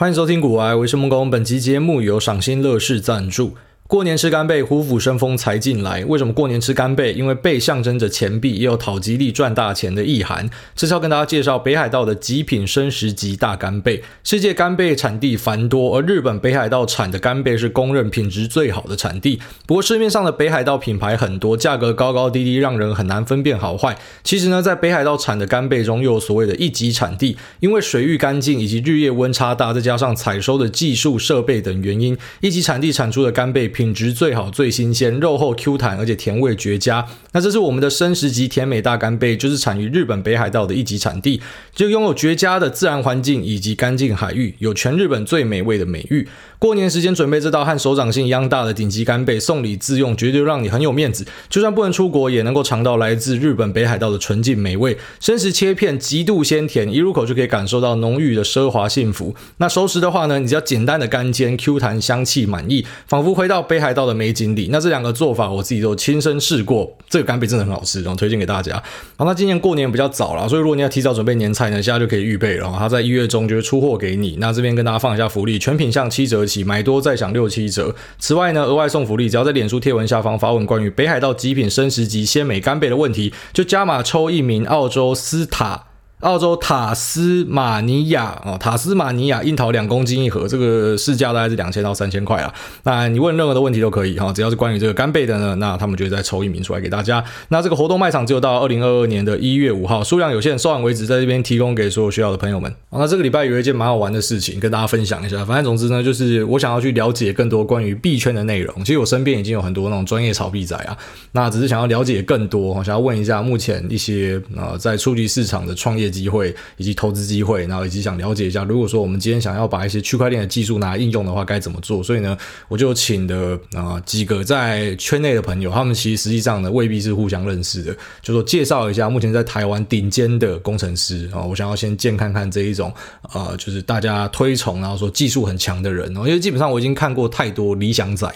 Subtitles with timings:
[0.00, 1.28] 欢迎收听古玩，我是木工。
[1.28, 3.52] 本期节目由赏心乐事赞助。
[3.90, 6.04] 过年吃干贝，虎虎生风财进来。
[6.04, 7.12] 为什么过年吃干贝？
[7.12, 10.48] 因为贝象征着钱币，也有讨吉利、赚大钱的意涵。
[10.76, 14.04] 这次要跟大家介绍北海道的极品生食级大干贝。
[14.22, 19.40] 世界干贝产地繁多，而日本北海道产的干贝是公认品质最好的产地。
[19.66, 23.98] 不过市面上的北海道品牌很多，价格高高低低，让人很难分辨好坏。
[24.22, 33.68] 其实呢，在北海道产的干贝中，又有所谓的一级产地，因为水域干净以及日夜温差大，再加上采收的技术设备等原因，一级产地产出的干贝。
[33.80, 37.06] 品质最好、最新鲜，肉厚 Q 弹，而且甜味绝佳。
[37.32, 41.40] 那这是我们的生食级甜美大干贝，就是产于日本北海道的一级产地，
[41.74, 46.28] 就拥有绝佳的自然环境以及干净海域，有全日本最美味的美誉。
[46.58, 51.26] 过年时间准备这道和手掌心一样大的顶级干贝，送礼自用，绝对让你很有面子。
[51.48, 54.98] 就算不能出国，也能够尝到来自日本北海道的纯净美味。
[55.20, 59.34] 生食切片极度鲜甜，一入口就可以感受到浓郁的奢华幸福。
[59.56, 64.68] 那熟食的话呢，你只要简单的干煎，Q 弹香气满溢，仿佛回到北海道的美景里。
[64.72, 68.82] 那这两个做法我自己都亲身试过，这个干贝真的很好吃，然后推荐给大家。
[69.16, 72.74] 好，那今年过年比较早了，所以如果你要提早准备年菜呢，现在就可以预备了。
[72.76, 74.36] 它在一月中就会出货给你。
[74.40, 76.64] 那这边跟大家放一下福利，全品项七折起。
[76.64, 77.94] 买多再享六七折。
[78.18, 85.89] 此外呢，额外送福利，只要在脸书贴文下方发问关于北海道极品生食级鲜美干贝的问题，就加码抽一名澳洲斯塔。
[86.20, 92.52] 澳洲塔斯马尼亚哦，塔斯马尼亚樱桃两公斤一盒，这个市价大概是两千到三千块啊。
[92.82, 97.24] 那你问任何的问题都可以哈，只要是关于这个干贝的呢，那他们就会再抽一名出来给大家。
[97.48, 102.70] 那这个活动卖场只有到二零二二年的一月五号，数量有限，售完为止，在这边提供给所有需要的朋友们。
[102.90, 105.42] 那这个礼拜有一件蛮好玩的事情跟大家分享一下。
[105.44, 108.84] 反正总之呢，就是我想要去了解更多关于币圈的内容。
[108.84, 110.94] 其实我身边已经有很多那种专业炒币仔啊，
[111.32, 122.02] 那只是想要了解更多，想要问一下目前一些呃在初级市场的创业机会以及投资机会，然后以及想了解一下，如果说我们今天想要把一些区块链的技术拿来应用的话，该怎么做？
[122.02, 122.36] 所以呢，
[122.68, 132.92] 我就请的啊、几个在圈内的朋友，他们其实实际上呢未必是互相认识的，就说介绍一下目前在台湾顶尖的工程师啊、我想要先见看看这一种
[133.32, 138.34] 呃，就是大家推崇，然后说技术很强的人，因为基本上我已经看过太多理想仔了。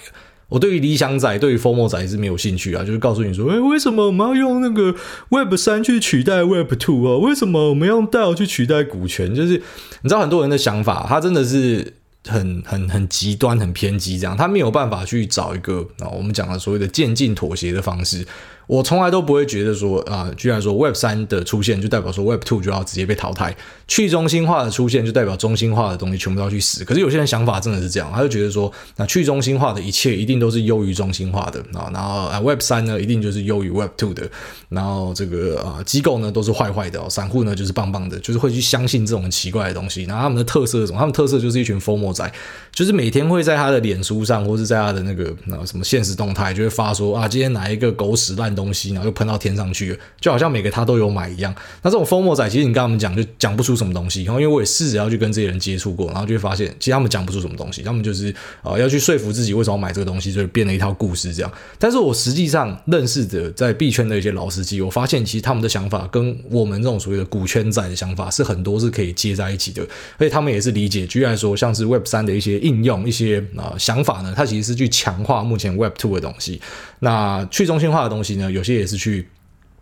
[0.48, 4.94] 我对于理想仔，对于 FOMO 仔是没有兴趣啊，就是告诉你说，哎，为什么我们要用那个
[5.30, 7.16] Web 三去取代 Web two 啊？
[7.18, 9.34] 为什么我们要用 DAO 去取代股权？
[9.34, 9.54] 就是
[10.02, 11.94] 你知道很多人的想法，他真的是
[12.26, 18.26] 很很很极端、很偏激，这样他没有办法去找一个啊，我们讲的所谓的渐进妥协的方式。
[18.66, 23.54] 我从来都不会觉得说啊，居然说 Web 三的出现就代表说 Web two 就要直接被淘汰，
[23.86, 26.84] 去中心化的出现就代表中心化的东西全部都要去死。
[26.84, 34.28] 可是有些人想法真的是这样，他就觉得说，那去中心化的一切一定都是优于中心化的啊，然后啊 Web 三呢一定就是优于 Web two 的，
[34.68, 40.04] 然后这个啊机构呢都是坏坏的，散户呢就是棒棒的，就是会去相信这种很奇怪的东西。
[40.04, 40.98] 然后他们的特色是什么？
[40.98, 42.32] 他们特色就是一群 FOMO 仔，
[42.74, 51.54] 就是每天会在他的脸书上或是在他的那个那什么现实动态就会发说啊，今天哪一个狗屎烂东西，然后又喷到天上去了，就好像每个他都有买一样。
[51.82, 54.24] 那这种疯魔仔，其实你跟他们讲，就讲不出什么东西。
[54.24, 57.82] 然后，因为我也试着要去跟这些人接触过，然后就会发现，其实他们讲不出什么东西。
[57.82, 61.52] 他们就是呃要去说服自己为什么买这个东西，就编了一套故事这样。
[61.78, 69.82] 但是我实际上认识的在币圈的一些老司机，我发现其实他们的想法跟我们这种所谓的股圈仔的想法是很多是可以接在一起的，
[70.18, 71.06] 而且他们也是理解。
[71.06, 76.60] 举例来说，像是 Web 三的一些应用、一些啊、呃、想法呢，它其实是去强化目前 Web two 的东西。
[76.98, 79.28] 那去中心化的东西呢，有些也是去。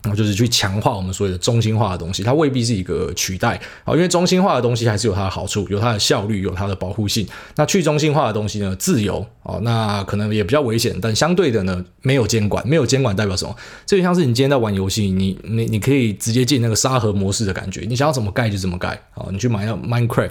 [0.02, 7.24] 然后就是去强化我们所谓的中心化的东西，它未必是一个取代啊，因为中心化的东西还是有它的好处，有它的效率，有它的保护性。
[7.54, 13.54] 那去中心化的东西呢，自由啊，那可能也比较危险，但相对的呢，没有监管，没有监管代表什么？
[13.86, 20.30] 这就像是你今天在玩游戏，你你你可以直接进那个沙盒模式的感觉，你想要怎么盖就怎么盖啊，你去买到 Minecraft，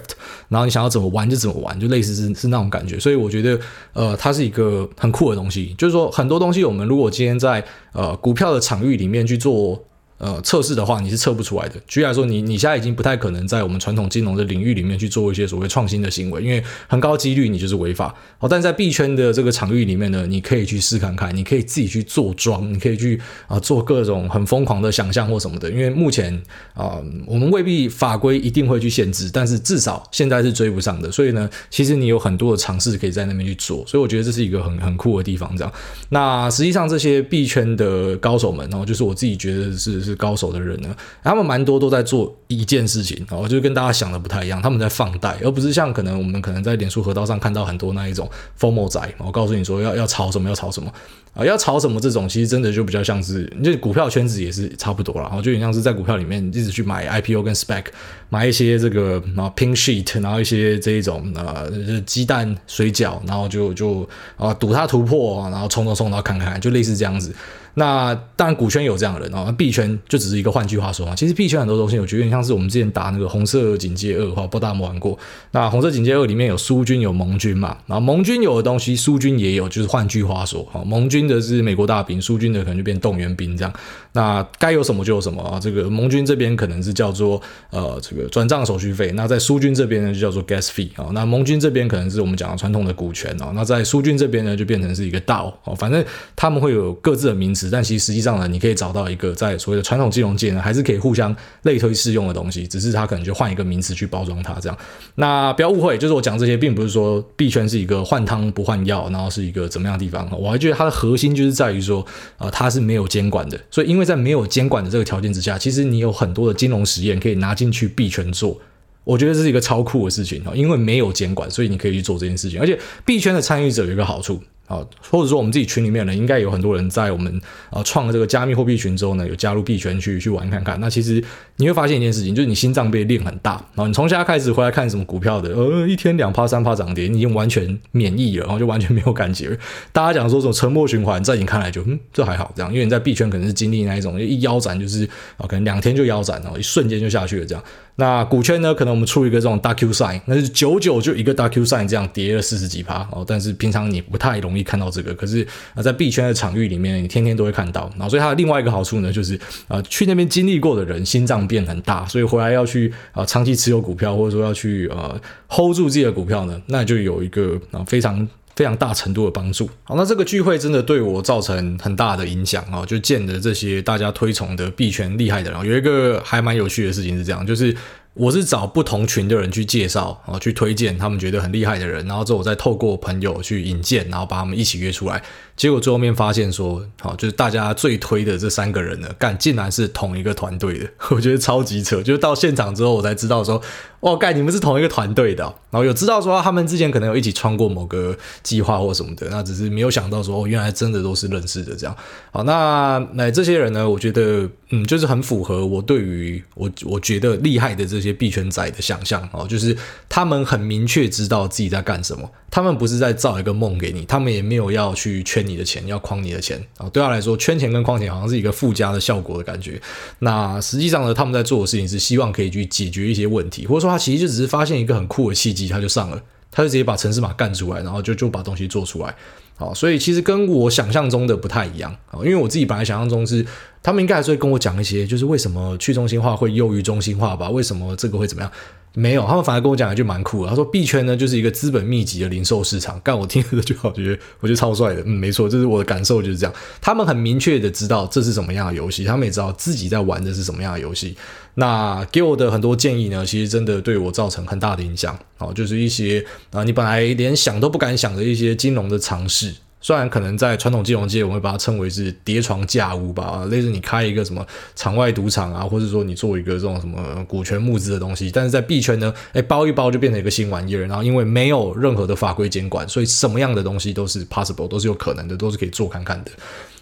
[0.50, 3.00] 然后你想要怎么玩就怎么玩，就类似是是那种感觉。
[3.00, 3.58] 所以我觉得，
[3.94, 9.61] 呃，它是一个很酷的东西，就是说很多东西我们如果今天在呃股票的场域里面去做。
[9.62, 9.84] or
[10.22, 11.74] 呃，测试的话你是测不出来的。
[11.88, 18.14] 举例来说，你你现在已经不太可能在我们传统金融的领域里面去做一些所谓创新的行为，因为很高几率你就是违法。
[18.38, 25.68] 哦，但在币圈的这个场域里面呢，你可以去试看看，你可以自己去做庄，你可以去啊、做各种很疯狂的想象或什么的。
[25.68, 26.32] 因为目前
[26.74, 31.10] 啊、我们未必法规一定会去限制，但是至少现在是追不上的。
[31.10, 33.84] 所以呢，其实你有很多的尝试可以在那边去做。
[33.88, 35.52] 所以我觉得这是一个很很酷的地方。
[35.56, 35.72] 这样，
[36.10, 40.11] 那实际上这些币圈的高手们，然后就是我自己觉得是是。
[40.14, 48.28] 高手的人呢，他们蛮多都在做一件事情哦，就跟大家想的不太一样，他们在放贷，而不是像可能我们可能在脸书河道上看到很多那一种
[48.58, 50.92] FOMO 仔，我告诉你说要要炒什么要炒什么
[51.34, 57.84] 啊，要炒什么这种，其实真的就比较像是，就股票圈子也是差不多了，然后就有点像是在股票里面一直去买 IPO 跟 spec，
[58.28, 61.64] 买一些这个然后 Pink Sheet，然后一些这一种啊
[62.04, 67.34] 鸡蛋水饺，然后就就啊赌它突破，然后冲冲冲，然后看看，就类似这样子。
[67.74, 69.52] 那当然，股圈有这样的人哦。
[69.56, 71.14] 币圈就只是一个换句话说嘛。
[71.14, 75.18] 其实币圈很多东西，我觉得有点像是我们之前打那个红色警戒二，哈，不大玩过。
[75.52, 77.76] 那红色警戒二里面有苏军有盟军嘛？
[77.86, 79.68] 然后盟军有的东西，苏军也有。
[79.68, 83.72] 就是换句话说，哈，盟军的是美国大兵，苏军的可能就变动员兵这样。
[84.12, 85.58] 那该有什么就有什么啊。
[85.58, 91.10] 这个盟军这边可能是叫做呃这个转账手续费，那在苏军这边呢就叫做 gas fee 啊。
[91.12, 93.52] 那盟军这边可能是我们讲的传统的股权哦。
[93.54, 95.74] 那在苏军这边呢就变成是一个刀哦。
[95.74, 96.04] 反正
[96.36, 97.70] 他们会有各自的名词。
[97.72, 104.76] 但其实实际上呢，你可以找到一个在所谓的传统金融界呢，还是可以互相类推适用的东西，只是它可能就换一个名词去包装它这样。
[105.14, 110.28] 那不要误会，就是我讲这些，并不是说币圈是一个换汤不换药，然后是一个怎么样的地方。
[110.38, 112.04] 我还觉得它的核心就是在于说，
[112.36, 113.58] 呃，它是没有监管的。
[113.70, 118.60] 所以因为在没有监管的这个条件之下，其实你有很多的金融实验可以拿进去币圈做。
[119.04, 122.60] 我觉得这是一个超酷的事情啊，因为没有监管，所以你可以去做这件事情。
[122.60, 124.40] 而且币圈的参与者有一个好处。
[124.72, 127.40] 啊，或者说我们自己群里面呢，应该有很多人在我们
[127.70, 130.80] 啊创了这个加密货币群之后呢，有加入币圈去去玩看看。
[130.80, 131.22] 那其实
[131.56, 139.58] 你会发现一件事情，就是你心脏被练很大，然后你从现在开始回来看什么股票的，呃，一天两趴三趴涨跌，你已经完全免疫了，然后就完全没有感觉。
[139.92, 145.04] 大家讲说这种沉默循环，在你看来就嗯，这还好这样，因为你在币圈可能是经历那一种一腰斩就是
[145.36, 147.62] 啊，可能两天就腰斩，然后一瞬间就下去了这样。
[147.96, 155.46] 那股圈呢，可能我们出一个这种大 Q sign，那是久久就一个大 Q sign 这样跌了四十几趴哦，但是平常你不太容易看到这个，可是。
[155.74, 157.90] 啊，在币圈的场域里面，你天天都会看到。
[157.96, 159.38] 然后，所以它的另外一个好处呢，就是
[159.68, 165.18] 啊，去那边经历过的人心脏变很大，所以回来要去啊长期持有股票，或者说要去呃
[165.48, 169.68] hold 住自己的股票呢，那就有一个啊非常非常大程度的帮助。
[169.84, 177.74] 好，那这个聚会真的对我造成很大的影响啊，就见的这些大家推崇的币圈厉害的人，有一个还蛮有趣的事情是这样，就是。
[178.14, 185.22] 我是找不同群的人去介绍啊，去推荐他们觉得很厉害的人，然后之后我再透过朋友去引荐，然后把他们一起约出来。
[185.56, 192.02] 结果最后面发现说，好，就是大家最推的这三个人呢，干竟然是同一个团队的， 我觉得超级扯。
[192.02, 193.60] 就是到现场之后，我才知道说，
[194.00, 201.96] 哦，干你们是同一个团队的，然后有知道说他们之前可能有一起创过某个计划或什么的，那只是没有想到说，哦，原来真的都是认识的这样。
[202.30, 208.01] 好，那那这些人呢，我觉得，嗯，就是很符合我对于我我觉得厉害的这。
[208.02, 209.76] 这些币圈仔的想象哦，就是
[210.08, 216.90] 他们很明确知道自己在干什么，他们不是在造一个梦给你，他们也没有要去圈你的钱，要框你的钱啊。
[216.90, 219.80] 对他来说，圈钱跟框钱好像是一个附加的效果的感觉。
[220.18, 226.20] 那实际上呢，他们在做的事情是希望可以去解决一些问题，或者说他其实就只是发现一个很酷的契机，他就上了，
[226.50, 229.14] 他就直接把城市码干出来，然后就就把东西做出来。
[229.56, 233.46] 好，所以其实跟我想象中的不太一样啊，因为我自己本来想象中是。
[233.82, 237.50] 他们应该还是会跟我讲一些，就是为什么去中心化会优于中心化吧？
[237.50, 238.50] 为什么这个会怎么样？
[238.94, 240.50] 没有，他们反而跟我讲一句蛮酷的。
[240.50, 243.00] 他说币圈呢就是一个资本密集的零售市场。
[243.00, 245.02] 干，我听了就好，觉得我觉得超帅的。
[245.06, 246.54] 嗯，没错，这是我的感受就是这样。
[246.78, 251.16] 他们很明确的知道这是什么样的游戏，他们也知道自己在玩的是什么样的游戏。
[251.54, 255.18] 那给我的很多建议呢，其实真的对我造成很大的影响。
[255.38, 259.54] 哦，就是一些啊，你本来连想都不敢想的一些金融的尝试。
[259.82, 276.30] 虽然可能在传统金融界，我们会把它称为是叠床架屋吧，类似你开一个什么场外赌场啊，或者说你做一个这种什么股权募资的东西，但是在币圈呢，哎，包一包就变成一个新玩意儿，然后因为没有任何的法规监管，所以什么样的东西都是 possible，都是有可能的，都是可以做看看的。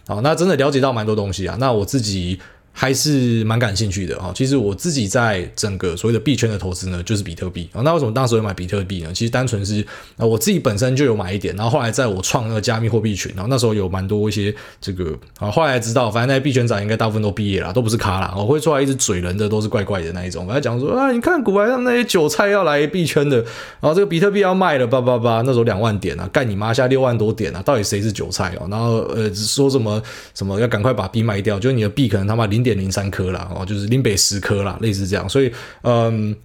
[0.07, 2.39] 好，那真的了解到蛮多东西啊，那我自己。
[2.73, 4.33] 还是蛮感兴趣的哈。
[4.35, 7.83] 其实我自己在整个所谓的币圈的投资呢，就是比特币啊。
[7.83, 9.11] 那为什么当时会买比特币呢？
[9.13, 9.85] 其实单纯是
[10.17, 18.35] 啊，我自己本身就有买一点，然后后来在我创那个加密货币群，然后那时候有蛮多一些这个啊，后来知道，反正那些币圈仔应该大部分都毕业了，都不是咖啦。
[18.37, 20.47] 我会出来一直嘴人的，都是怪怪的那一种。
[20.47, 23.37] 反正讲说啊，你看股海上那些韭菜要来币圈的，
[23.81, 28.67] 然后这个比特币要卖了，叭叭叭，那时候两万点啊，干你妈，下六万多点啊，到底谁是韭菜哦？
[28.71, 30.03] 然后呃，说什么
[30.35, 33.51] 什么要赶快把币卖掉，就你的币可能他妈零零点零三颗啦。
[33.55, 35.51] 哦，就是零北十颗啦，类似这样，所以，
[35.83, 36.37] 嗯，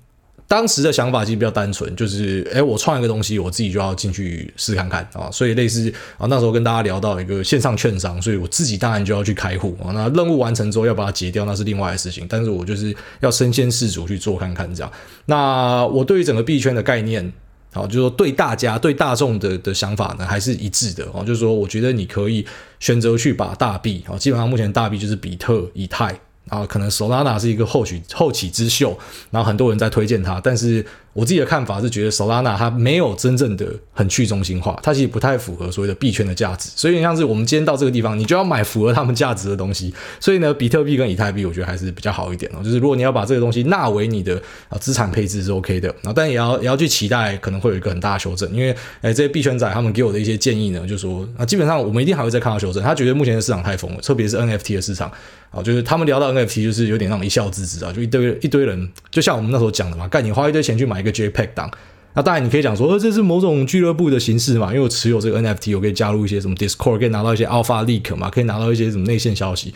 [0.48, 14.92] 当时的想法其实比较单纯，就是，哎，我创一个东西，我自己就要进去试看看啊，所以类似啊，那时候跟大家聊到一个线上券商，所以我自己当然就要去开户啊，那任务完成之后要把它结掉，那是另外的事情，但是我就是要身先士卒去做看看这样。
[15.26, 17.32] 那我对于整个币圈的概念，
[17.76, 22.46] 好，就是说对大家对大众的的想法呢，还是一致的哦，就是说，我觉得你可以
[22.80, 26.18] 选择去把大币啊，基本上目前大币就是比特、以太。
[26.48, 28.96] 啊可能 Solana 是一个后起后起之秀，
[29.32, 44.36] 然后很多人在推荐它，但是我自己的看法是觉得 Solana 它没有真正的很去中心化，它其实不太符合所谓的币圈的价值，所以像是我们今天到这个地方，你就要买符合他们价值的东西，所以呢，比特币跟以太币我觉得还是比较好一点哦，就是如果你要把这个东西纳为你的
[44.68, 55.10] 啊资产配置是 OK 的，然后但也要也要去期待可能会有一个很大的修正，因为哎这些币圈仔他们给我的一些建议呢，就说啊基本上我们一定还会再看到修正，他觉得目前的市场太疯了，特别是 NFT 的市场。
[55.52, 61.70] 啊，就是他们聊到 NFT，就是有点那种一笑置之啊，就一堆一堆人，就像我们那时候讲的嘛，干你花一堆钱去买一个 JPEG 档，
[62.16, 69.74] 那当然你可以讲说，呃，这是某种俱乐部的形式嘛，因为我持有这个 NFT，我可以加入一些什么 Discord，可以拿到一些 Alpha Leak 嘛，可以拿到一些什么内线消息，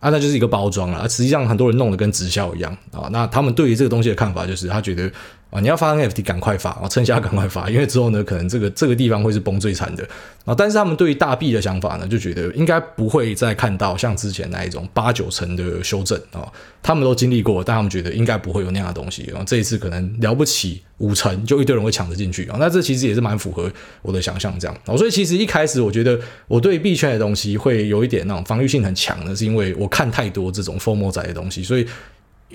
[0.00, 5.10] 啊，那就是一个包装啊，实际上很多人弄得跟直销一样啊，那他们对于这个东西的看法就是，他觉得。
[5.52, 6.88] 啊，你要发 NFT，赶快发啊！
[6.88, 10.02] 趁现在赶快发，因为之后呢，可能这个这个地方会是崩最惨的
[10.46, 10.54] 啊。
[10.56, 16.50] 但是他们对于大币的想法呢，就觉得应该不会再看到像之前那一种八九成的修正啊。
[16.82, 19.44] 他们都经历过，但他们觉得应该不会有那样的东西啊。
[19.46, 22.56] 这一次可能了不起五成，就一堆人会抢着进去啊。
[22.58, 24.96] 那这其实也是蛮符合我的想象，这样啊。
[24.96, 26.18] 所以其实一开始我觉得
[26.48, 31.86] 我对币圈的东西会有一点那种防御性很强的，是因为我看太多这种 FOMO 仔的东西，所以。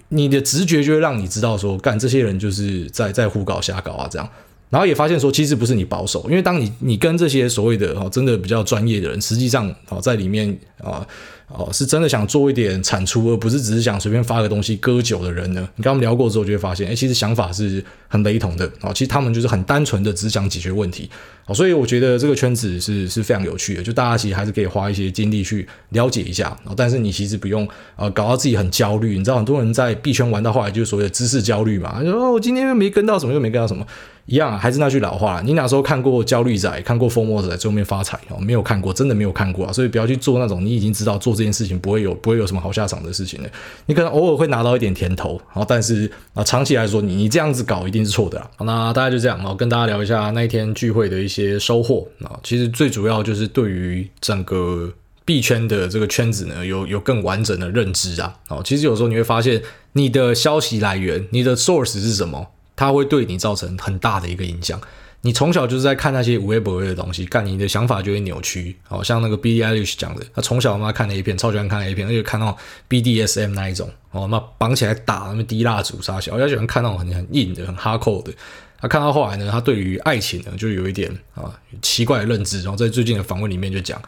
[0.09, 4.29] 你的直觉就会让你知道说，干这些人就是在在胡搞瞎搞啊，这样，
[4.69, 11.07] 然后也发现说，其实不是你保守，因为当你你跟这些所谓的哦真的比较专业的人，实际上哦在里面啊。
[11.49, 15.61] 哦，是真的想做一点产出，而不是只是想随便发个东西割韭的人呢？
[15.77, 18.69] 你跟他们聊过之后，就会发现，哎，其实想法是很雷同的。
[18.81, 21.09] 哦，其实他们就是很单纯的只想解决问题。
[21.45, 26.49] 哦，所以我觉得这个圈子是是非常有趣的，就大家其实还是可以花一些精力去了解一下。
[26.65, 29.17] 哦，但是你其实不用呃搞到自己很焦虑。
[29.17, 33.87] 你知道很多人在币圈玩到后来就是所谓的知识焦虑嘛，说哦，我今天又没跟到什么，又没跟到什么。
[34.27, 38.38] 一样啊，还是那句老话，你哪时候看过焦虑仔，看过疯魔仔在最后面发财哦？
[38.39, 39.72] 没有看过，真的没有看过啊！
[39.72, 43.50] 所以不要去做那种你已经知道做这件事情不会有不会有什么好下场的事情的。
[43.86, 48.50] 你可能偶尔会拿到一点甜头，然后但是啊，长期来说你你这样子搞一定是错的啦。
[48.57, 52.38] 好，那大概就这样，我跟大家聊一下那一天聚会的一些收获啊。
[52.43, 54.91] 其实最主要就是对于整个
[55.24, 58.36] 币圈的这个圈子呢，有有更完整的认知啊。
[58.50, 59.62] 哦，其实有时候你会发现
[59.93, 62.48] 你的消息来源，你的 source 是什么？
[62.77, 64.79] 它会对你造成很大的一个影响。
[65.22, 68.77] 你从小就是在看那些有的没的东西，干你的想法就会扭曲。
[68.84, 72.55] 好像那个 B D I Lish 讲的，他从小他妈看 A 片，超喜欢看 A 片，而且看到
[72.88, 78.31] BDSM 那一种，哦，那绑起来打，那么滴蜡烛啥小，他喜欢看那种很很硬的、很 hardcore 的。
[78.79, 82.62] 他看到后来呢，他对于爱情呢，就有一点啊奇怪的认知。
[82.62, 84.00] 然后在最近的访问里面就讲，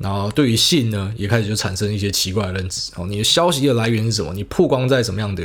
[0.00, 2.90] 然后对于性呢，也开始就产生一些奇怪的认知。
[2.96, 4.34] 哦，你的消息的来源是什么？
[4.34, 5.44] 你曝光在什么样的？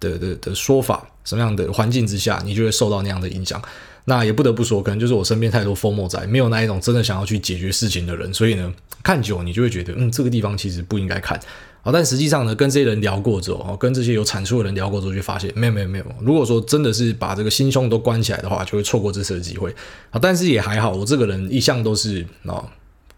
[0.00, 3.60] 的的的说法，什么样的环境之下，你就会受到那样的影响。
[4.04, 11.38] 那也不得不说，可能就是我身边太多 FOMO 仔，没有那一种真的想要去解决事情的人，所以呢，看久你就会觉得，嗯，这个地方其实不应该看。
[11.82, 16.04] 好，但实际上呢，跟这些人聊过之后，跟这些有产出的人聊过之后，就发现，没有没有没有。
[16.22, 19.70] 如果说真的是把这个心胸都关起来的话，就会错过这次的机会。
[20.10, 22.64] 啊，但是也还好，我这个人一向都是啊。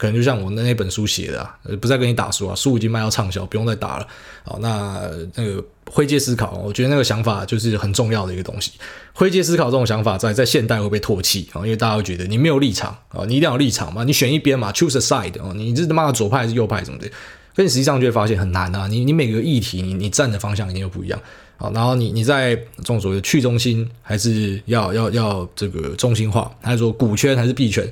[0.00, 4.06] 可能就像我那那本书写的啊，不再跟你打书啊，书已经卖到畅销，不用再打了。
[4.44, 4.98] 好，那
[5.34, 8.72] 那个灰阶思考，我觉得那个想法就是很重要的一个东西。
[9.12, 17.06] 灰阶思考这种想法在在现代会被唾弃啊，因为大家会觉得你没有立场啊，你一定要立场嘛，你选一边嘛，choose a side 哦，你这他妈的左派还是右派什么的？
[17.54, 21.20] 可你实际上就会发现很难啊，你你每个议题你你站的方向一定又不一样
[21.58, 27.86] 啊，然后你你在这种所谓的去中心，还是要要要这个中心化，还是说股圈还是币圈？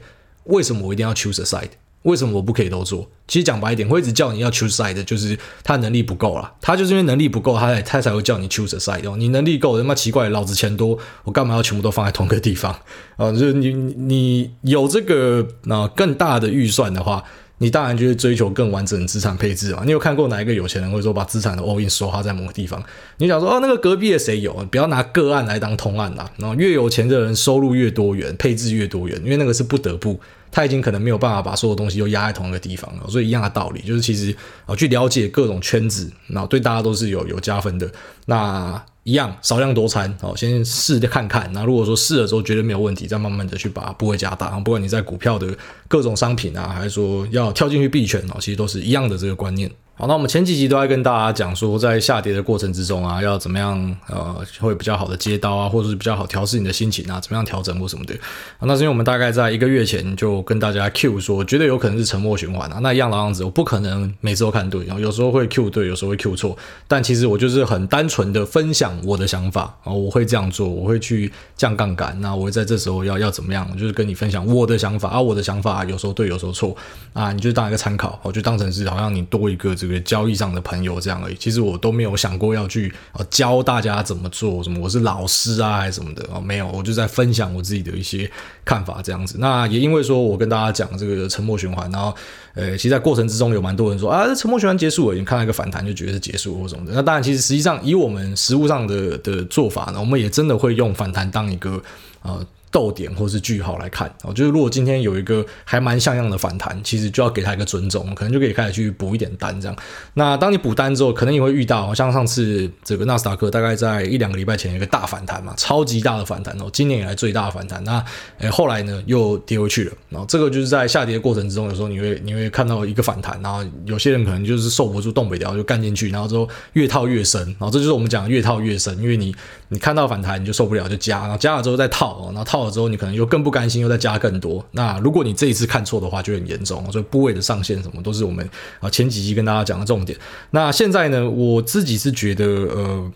[0.44, 1.68] 为什么我一定要 choose a side？
[2.02, 3.08] 为什么我不可以都做？
[3.26, 6.54] 其实讲白一点，会一直叫你要 choose side，就是他能力不够啦。
[6.60, 9.16] 他就是因为能力不够，他才他才会叫你 choose side。
[9.16, 12.72] 你能力够，他妈奇怪，老子钱多，我干嘛要全部都放在同个地方
[13.16, 13.30] 啊？
[13.32, 17.24] 就是你你有这个啊更大的预算的话。
[17.60, 19.82] 你当然就是追求更完整的资产配置嘛。
[19.84, 22.80] 你有看过哪一个有钱人会说把资产的 all in 收花在某个地方？
[23.16, 24.52] 你想说哦，那个隔壁的谁有？
[24.70, 26.30] 不要拿个案来当通案啦。
[26.36, 33.08] 然后越有钱的人收入越多元，配置越多元，因为那个是不得不，他已经可能没有办法把所有东西都压在同一个地方了。
[33.08, 34.34] 所以一样的道理，就是其实
[34.66, 37.90] 啊，去了解各种圈子，然后对大家都是有有加分的。
[38.26, 38.82] 那。
[39.04, 41.50] 一样少量多餐，哦，先试着看看。
[41.54, 44.50] 那如果说试了之后觉得没有问题，再慢慢的去把部位加大。
[44.60, 45.56] 不管你在股票的
[45.88, 49.70] 各种商品啊，还是说要跳进去币圈哦，其实都是一样的这个观念。
[50.00, 58.14] 好，那我们前几集都在跟大家讲说，在下跌的过程之中啊，要怎么样呃，会比较好的接刀啊，或者是比较好调试你的心情啊，怎么样调整或什么的。
[58.60, 62.78] 那是因为我们大概在一个月前就跟大家 Q 说，觉得有可能是沉默循环啊。
[62.80, 66.56] 那一样的样子，我不可能每次都看对，然后有时候会 Q 对，有时候会 Q 错。
[66.86, 72.16] 但其实我就是很单纯的分享我的想法啊，我会这样做，我会去降杠杆。
[72.20, 76.76] 那我会在这时候要要怎么样，就是跟你分享我的想法啊，我的想法有时候对，有时候错
[77.12, 81.36] 啊，你就当一个参考，我就当成是好像你多一个这交易上的朋友这样而已。
[81.36, 88.28] 其实我都没有想过要去呃教大家怎么做什么，我是老师啊还是什么的哦，没有，我就在分享我自己的一些
[88.64, 89.36] 看法这样子。
[89.38, 92.12] 那也因为说我跟大家讲这个沉默循环，然后
[92.54, 96.92] 呃，其实在过程之中有蛮多人说啊，这沉默循环结束了，已经看到一个反弹就觉得是结束或什么的。
[96.94, 101.80] 那当然，其实实际上以我们实务上的的做法呢，我们也真的会用反弹当一个
[102.22, 102.44] 呃。
[102.70, 109.76] 逗点或是句号来看哦，就是如果今天有一个还蛮像样的反弹，其实就要给他一个尊重，可能就可以开始去补一点单这样。
[110.14, 117.82] 那当你补单之后，可能你会遇到像上次这个纳斯达克大概在一两个礼拜前有一个大反弹嘛，超级大的反弹哦，今年以来最大的反弹。
[117.84, 118.04] 那
[118.38, 129.34] 诶后来呢又跌回去了，然后这个就是在下跌过程之中，有时候你会你会看到一个反弹，然后有些人可能就是受不住东北调就干进去，然后之后越套越深，然后这就是我们讲的越套越深，因为你
[129.68, 132.57] 你看到反弹你就受不了就加，然后加了之后再套，然后套。
[132.58, 134.64] 到了之后，你可能又更不甘心，又再加更多。
[134.72, 136.90] 那如果你这一次看错的话，就很严重。
[136.90, 138.48] 所以部位的上限什么都是我们
[138.80, 140.18] 啊前几期跟大家讲的重点。
[140.50, 143.12] 那现在呢，我自己是觉得呃。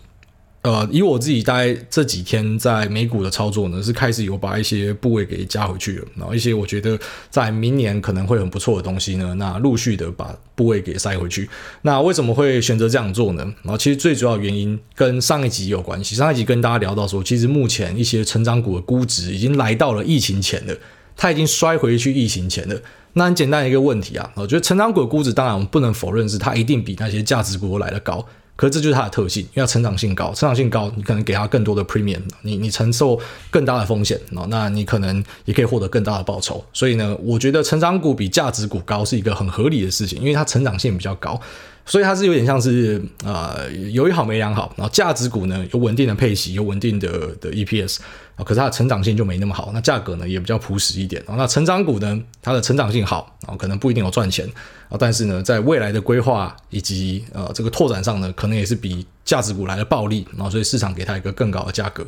[0.63, 6.97] 呃，以我自己大概这几天在美股的操作呢，是开始有把一些部位给加回去了，然后一些我觉得
[7.29, 11.49] 在明年可能会很不错的东西呢，那陆续的把部位给塞回去。
[11.81, 13.43] 那为什么会选择这样做呢？
[13.61, 16.15] 然后其实最主要原因跟上一集有关系。
[16.15, 20.73] 上一集跟大家聊到说，其实目前一些成长股的估值已经来到了疫情前了，
[21.17, 22.81] 它已经摔回去疫情前了。
[23.15, 28.25] 那很简单一个问题啊，我觉得成长股的估值，当然我们不能否认是它一定比那些价值股来的高。
[28.55, 33.19] 可是这就是它的特性，因为它成长性高，成长性高，你可能给它更多的 premium，你你承受
[33.49, 34.19] 更大的风险，
[34.49, 36.63] 那你可能也可以获得更大的报酬。
[36.71, 41.39] 所以呢，我觉得成长股比价值股高是一个很合理的事情，因为它成长性比较高，
[41.85, 44.71] 所以它是有点像是呃有一好没两好。
[44.77, 47.09] 然后价值股呢，有稳定的配息，有稳定的
[47.41, 47.97] 的 EPS。
[48.35, 51.23] 啊，可是它的成长性就没那么好，那价格呢也比较朴实一点。
[51.27, 54.47] 那成长股呢，它的成长性好啊，可能不一定有赚钱
[54.89, 62.05] 啊，但是呢，在未来的规划以及呃这个拓展上呢，可能也是比价值股来的暴利，啊所以市场给它一个更高的价格。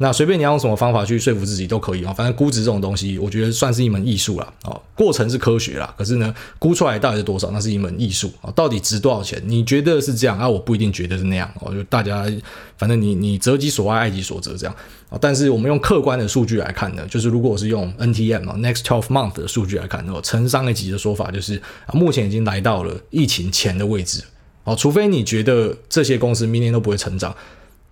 [0.00, 4.78] 那随便你要用什么方法去说服自己都可以啊，反正估值这种东西，我觉得算是一门艺术了啊。
[4.94, 8.50] 过程是科学啦，可是呢，估出来到底是多少，那是一门艺术啊。
[8.54, 9.42] 到底值多少钱？
[9.46, 10.48] 你觉得是这样啊？
[10.48, 11.72] 我不一定觉得是那样哦。
[11.72, 12.26] 就大家
[12.76, 14.74] 反正你你择己所爱，爱己所择这样
[15.10, 15.18] 啊。
[15.20, 24.22] 但是我们用客观的数据来看呢，就是如果我是用 NTM 啊 Next Twelve Month 的数据来看，哦，承上一级的说法就是啊，目前已经来到了疫情前的位置。
[24.64, 27.34] 哦，除非你觉得这些公司明年都不会成长，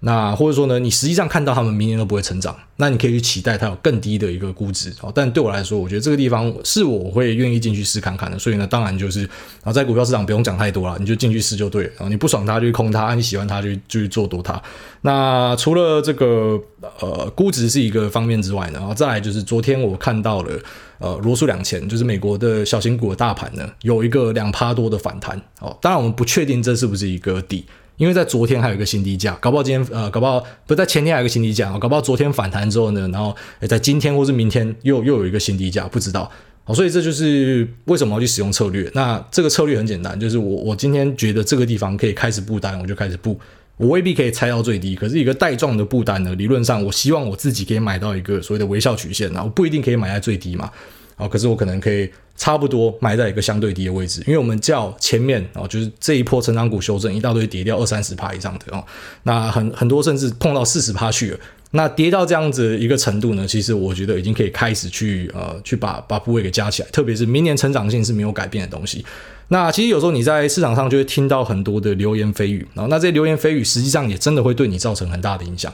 [0.00, 4.92] 那或者说呢，你实际上看到他们明年都不会成长，那你可以去期待它有更低的一个估值。
[5.00, 8.38] 哦，但对我来说，我觉得这个地方是我会愿意进去试看看的。
[8.38, 11.90] 所以呢，当然就是，然后在股票市场不用讲太多了，你就进去试就对了。
[11.96, 14.62] 然后你不爽它就去空它，你喜欢它就就去做多它。
[15.00, 16.60] 那除了这个
[17.00, 20.52] 呃估值是一个方面之外呢，然后再来就是昨天我看到了。
[20.98, 25.76] 呃，罗素两千就是美国的小型股的大盘呢，有一个两趴多的反弹哦。
[25.78, 33.34] 当然，我们不确定这是不是一个底，因为在昨天还有一个新低价，搞不好今天呃，搞不好不在前天还有一个新低价，搞不好昨天反弹之后呢，然后
[33.68, 36.30] 在今天或是明天又又有一个新低价，不知道
[36.64, 36.74] 哦。
[36.74, 38.90] 所以这就是为什么要去使用策略。
[38.94, 43.38] 那这个策略很简单，就是我我今天觉得这个地方可以开始布单，我就开始布。
[43.78, 50.70] 我未必可以猜到最低，可是一个带状的布单呢，理论上我希望我自己可以买到一个所谓的微笑曲线，然后不一定可以买在最低嘛，
[51.16, 58.84] 啊，可是我可能可以差不多买在一个相对低的位置，因为我们较前面啊，就是这一波成长股修正一大堆跌掉二三十趴以上的哦，
[59.22, 61.38] 那很很多甚至碰到四十趴去了，
[61.70, 69.04] 那跌到这样子一个程度呢，其实我觉得已经可以开始去呃去把把部位给加起来，特别是明年成长性是没有改变的东西。
[69.48, 75.72] 那其实有时候你在市场上就会听到很多的流言蜚语，然后那这些流言蜚语实际上也真的会对你造成很大的影响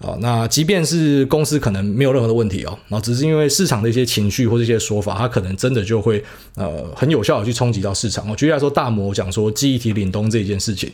[0.00, 0.16] 啊。
[0.20, 6.22] 那即便是公司可能没有任何的问题哦，然后只是因为市场的一些情绪或者一些说法，它可能真的就会
[6.54, 8.28] 呃很有效的去冲击到市场。
[8.28, 10.90] 我举例来说，大摩讲说记忆体凛冬这件事情。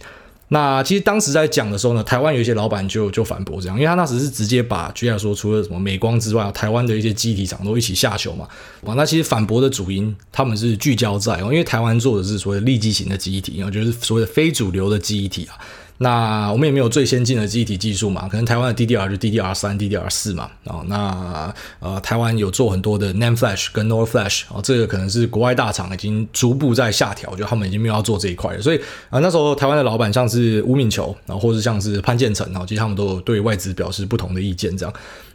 [0.49, 8.47] 那其实当时在讲的时候呢，台湾有一些老板就就反驳这样，因为他那时是直接把，居然说除了什么美光之外，台湾的一些记忆体厂都一起下修嘛。
[8.95, 15.57] 那其实反驳的主因，他们是聚焦在，因为台湾做的是所谓的利基型的记忆体，然后就是所谓的非主流的记忆体啊。
[15.99, 28.61] 那我们也没有最先进的记忆体技术嘛，可能台湾的 DDR 就 DDR 三、DDR 四嘛，哦，那呃台湾有做很多的 NAND Flash 跟 NOR Flash，哦，这个可能是国外大厂已经逐步在下调，就他们已经没有要做这一块了。
[28.61, 34.93] 所以啊、那时候台湾的老板像是吴敏球，然后或是像是潘建成，然后其实他们都有对外资表示不同的意见，这样。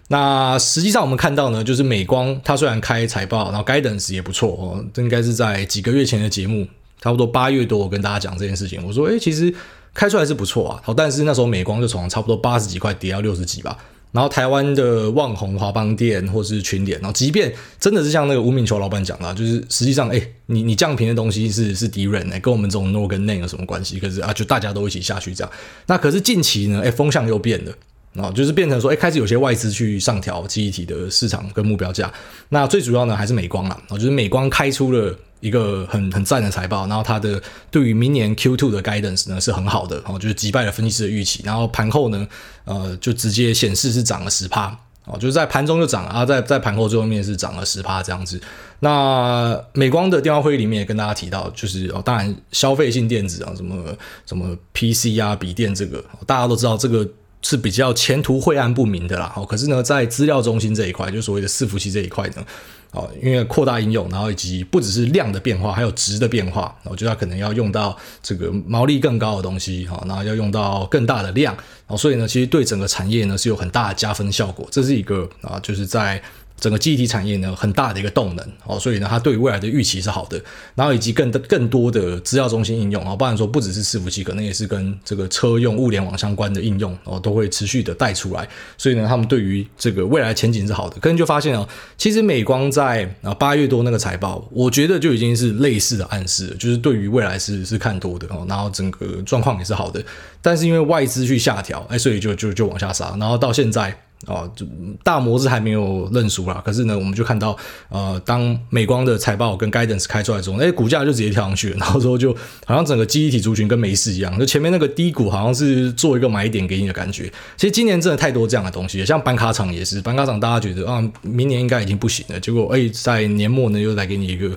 [0.10, 6.68] 那实际上我们看到呢，就是美光它虽然开财报，然后 Guidance 也不错哦，这应该是在几个月前的节目，
[7.00, 9.56] 差不多八月多，我跟大家讲这件事情，我说，诶，其实。
[9.94, 13.78] 开出来是不错啊，好，但是那时候美光就从差不多八十几块跌到六十几吧，
[14.12, 24.00] 然后台湾的旺宏、华邦店或是群联，然后即便真的是像那个吴敏球老板讲的，就是实际上，哎，你你降频的东西是是敌人哎，跟我们这种 No 跟 Name 有什么关系？
[24.00, 25.52] 可是啊，就大家都一起下去这样。
[25.88, 27.74] 那可是近期呢，哎，风向又变了。
[28.16, 32.12] 啊，就是变成说，哎，开始有些外资去上调记忆体的市场跟目标价。
[32.50, 33.80] 那最主要呢，还是美光啦。
[33.88, 41.44] 啊，就是美光开出了一个很很赞的财报，然后它的对于明年 Q2 的 guidance 呢是很好的，哦，就是击败了分析师的预期。
[41.46, 42.28] 然后盘后呢，
[42.66, 48.42] 呃，就直接显示是涨了十趴，哦，就是在盘中就涨了，啊，在在盘后最后面是涨了十趴这样子。
[48.80, 53.96] 那美光的电话会议里面也跟大家提到，就是哦，当然消费性电子啊，什么
[54.26, 57.08] 什么 PC 啊、笔电这个，大家都知道这个。
[57.42, 62.46] 是比较前途晦暗不明的啦，好，可是呢，在资料中心这一块，就所谓的伺服器这一块呢，
[62.92, 71.56] 哦，因为扩大应用，然后以及不只是量的变化，还有值的变化，我觉得它可能要用到这个毛利更高的东西，哈，然后要用到更大的量，
[71.88, 76.22] 哦，所以呢，其实对整个产业呢是有很大的加分效果，这是一个啊，就是在。
[76.60, 80.42] 整个记忆体产业呢，很大的一个动能哦，所以呢，它对于未来的预期是好的，
[80.76, 91.00] 然后以及更更多的资料中心应用啊，包含说不只是伺服器，可能也是跟这个车用物联网相关的应用哦，都会持续的带出来，所以呢，他们对于这个未来前景是好的。
[91.00, 91.68] 可能就发现哦，
[91.98, 100.04] 其实美光在啊八月多那个财报，我觉得就已经是类似的暗示，就是对于未来是是看多的哦，然后整个状况也是好的，
[100.42, 103.96] 但是因为外资去下调，哎，所以就就就往下杀，然后到现在。
[104.28, 104.66] 哦，就
[105.02, 106.62] 大摩是还没有认输啦。
[106.66, 107.56] 可是呢，我们就看到，
[107.88, 111.78] 呃，当美光的财报跟 guidance 开出来之后，哎，股价就直接跳上去了。
[111.78, 117.32] 然后之后就好像整个记忆体族群跟没事一样，就前面那个低谷好像是做一个买点给你的感觉。
[117.56, 124.50] 其实今年真的太多这样的东西，像板卡厂也是，板卡厂大家觉得啊，明年应该已经不行了，结果哎，在年末呢又来给你一个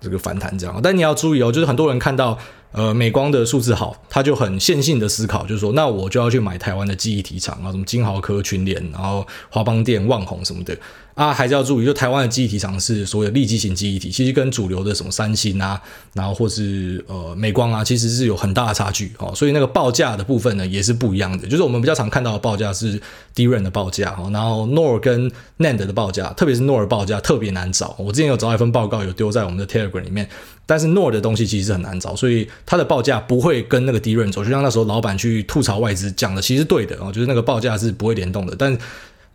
[0.00, 0.80] 这个反弹这样。
[0.80, 2.38] 但你要注意哦，就是很多人看到。
[2.72, 10.76] 呃，美光的数字好，他就很线性的思考，就是说，那我就要去买台湾的记忆体厂啊，什么金豪科、群联，然后华邦电、旺宏什么的。
[11.18, 19.32] 啊，还是要注意，就台湾的记忆体厂是所谓的利基型记忆体，其实跟主流的什么三星啊，然后或是呃美光啊，其实是有很大的差距哦。
[19.34, 21.48] 所以那个报价的部分呢，也是不一样的。
[21.48, 23.00] 就是我们比较常看到的报价是
[23.34, 25.28] DRAM 的报价哈，然后 NOR 跟
[25.58, 27.96] NAND 的报价，特别是 NOR 报价特别难找。
[27.98, 30.28] 我之前有找一份报告，有丢在我们的 Telegram 里面，
[30.66, 34.44] 但是 NOR 的东西其实是很难找，所以它的报价不会跟那个 DRAM 走。
[34.44, 38.78] 就像那时候老板去吐槽外资讲的，其实对的哦，就是那个报价是不会联动的，但。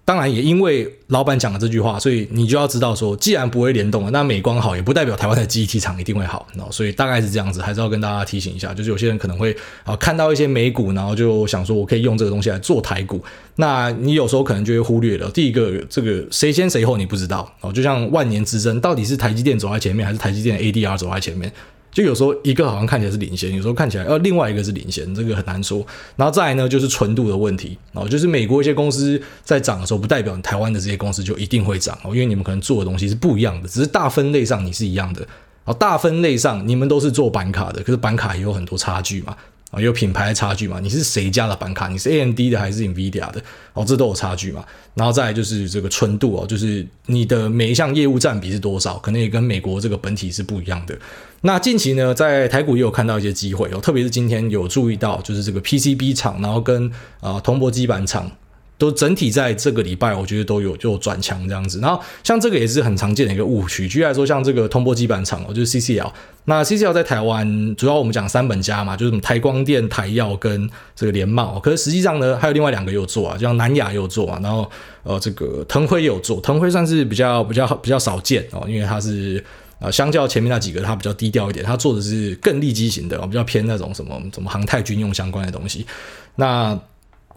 [0.05, 13.23] 当然，也因为老板讲了这句话，所以你就要知道说，既然不会联动了，那美光好也不代表台湾的记忆体厂一定会好，所以大概是这样子，还是要跟大家提醒一下，就是有些人可能会啊看到一些美股，然后就想说我可以用这个东西来做台股，
[13.55, 21.49] 那你有时候可能就会忽略了第一个，这个谁先谁后你不知道哦，就像万年之争，到底是台积电走在前面，还是台积电 ADR 走在前面？
[21.93, 25.85] 就有时候一个好像看起来是领先，有时候看起来呃另外一个是领先，这个很难说。
[26.15, 35.25] 然后再来呢，就是纯度的问题哦，就是美国一些公司在涨的时候，不代表台湾的这些公司就一定会涨哦，因为你们可能做的东西是不一样的，只是大分类上你是一样的。
[35.65, 39.35] 哦，大分类上你们都是做板卡的，可是板卡也有很多差距嘛。
[39.71, 40.79] 啊，有品牌的差距嘛？
[40.79, 41.87] 你是谁家的板卡？
[41.87, 43.41] 你是 AMD 的还是 NVIDIA 的？
[43.73, 44.63] 哦，这都有差距嘛。
[44.93, 50.95] 然后再来就是这个纯度哦，就是你的每一项业务占比是多少，可能也跟美国这个本体是不一样的。
[51.45, 58.31] 那近期呢，在台股也有看到一些机会哦，特别是今天有注意到，就是这个 PCB 厂，然后跟啊铜箔基板厂。
[58.75, 61.79] 都整体在这个礼拜，我觉得都有就转强这样子。
[61.79, 63.87] 然后像这个也是很常见的一个误区。
[63.87, 66.11] 举例来说，像这个铜箔基板厂，就是 CCL。
[66.45, 71.57] 那 CCL 在台湾主要我们讲三本家嘛，就是什么台光电、台燿跟这个联茂。
[71.59, 74.37] 可是实际上呢，还有另外两个也有做啊，就像南亚也有做啊。
[74.43, 74.69] 然后
[75.03, 79.41] 呃，这个腾辉也有做，腾辉算是比较比较比较少见哦，因为它是
[79.83, 85.85] 啊相较前面那几个，它比较低调一点，它做的是更利基型的，比较偏那种什么什么航太军用相关的东西。
[86.37, 86.79] 那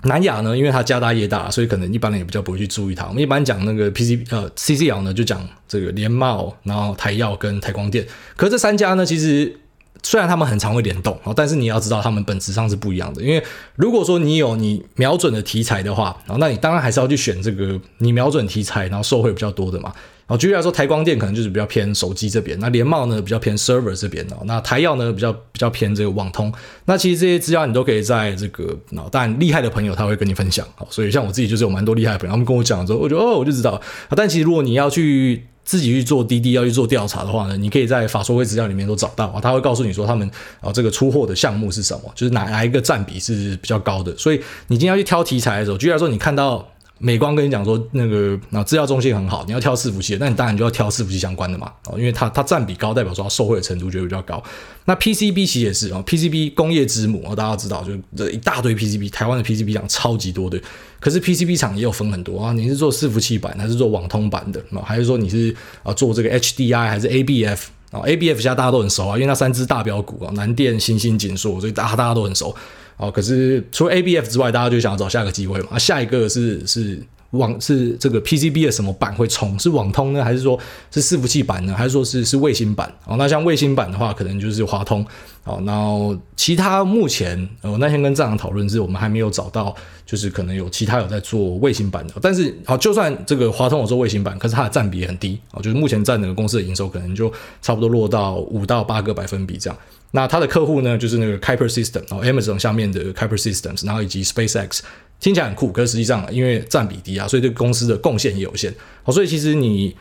[0.02, 3.06] 南亚呢，因为它家大业大，所以可能一般人也比较不会去注意它。
[3.06, 8.06] 我们一般讲那个 PC 呃 CCL 呢，就讲这个联茂，然后台燿跟台光电。
[8.36, 9.58] 可是这三家呢，其实
[10.02, 13.22] 虽然他们很常会联动，但是你要知道他们本质上是不一样的。
[13.22, 13.42] 因为
[13.74, 19.92] 如果说你有你瞄准的题材的话，然后那你当然还是要去选这个你瞄准题材，然后受惠比较多的嘛。
[20.28, 26.52] 哦，举例来说，台光电可能就是比较偏手机这边，那联茂呢比较偏 server 这边哦，那台燿呢比较比较偏这个网通。
[26.86, 30.66] 那其实这些资料你都可以在这个，哦，当然厉害的朋友他会跟你分享。
[30.78, 33.80] 哦，所以像我自己就是有蛮多厉害的朋友，他们跟我讲之后，我觉得哦，我就知道。
[34.16, 40.28] 但其实如果你要去自己去做滴滴，要去做调查的话呢，你可以在法说会资料里面都找到啊，他会告诉你说他们
[40.60, 44.16] 啊这个出货的项目是什么，就是哪哪一个占比是比较高的。
[44.16, 46.68] 所以你今天要去挑题材的时候，举例来说，你看到。
[46.98, 54.42] 美光跟你讲说那个那资料中心很好，你要挑伺服器，那你当然就要挑伺服器相关的嘛，哦，因为它它占比高，代表说它受惠的程度就会比较高。
[54.86, 60.58] 那 PCB 其实也是啊，PCB 工业之母啊，大家知道就这一大堆 PCB，台湾的 PCB 厂超级多的，
[60.98, 67.58] 可是 PCB 厂也有分很多啊，你是做伺服器板还是做网通板的，还是说你是啊做这个 HDI 还是 ABF
[67.90, 72.56] 啊？ABF 现在大家都很熟啊，因为那三只大标股啊，南电、新兴、景硕，所以大家大家都很熟。
[72.96, 75.68] 哦，可是除了 ABF 之外，大家就想要找下一个机会嘛？
[75.72, 76.98] 啊下一个是是
[77.30, 79.58] 网是这个 PCB 的什么板会冲？
[79.58, 80.58] 是网通呢，还是说
[80.90, 81.74] 是伺服器板呢？
[81.74, 82.92] 还是说是是卫星板？
[83.04, 85.04] 哦，那像卫星板的话，可能就是华通。
[85.44, 89.72] 哦，然后其他目前，我、哦、那天跟站长讨论是，我们还没有找到，
[90.04, 92.14] 就是可能有其他有在做卫星板的。
[92.20, 95.38] 但是，好、哦，就算这个华通有做卫星板，可是它的占比很低。
[95.52, 99.78] 哦，就是目前占整个公司的营收可能就差不多落到五到八个百分比这样。
[100.10, 104.80] 那它的客户呢，就是那个 Kuiper System，然后 Amazon 下面的 Kuiper Systems，然后以及 SpaceX，
[105.20, 108.74] 听起来很酷，可是实际上因为占比低啊，所以对公司的贡献也有限。
[109.02, 109.96] 好、所以其实你。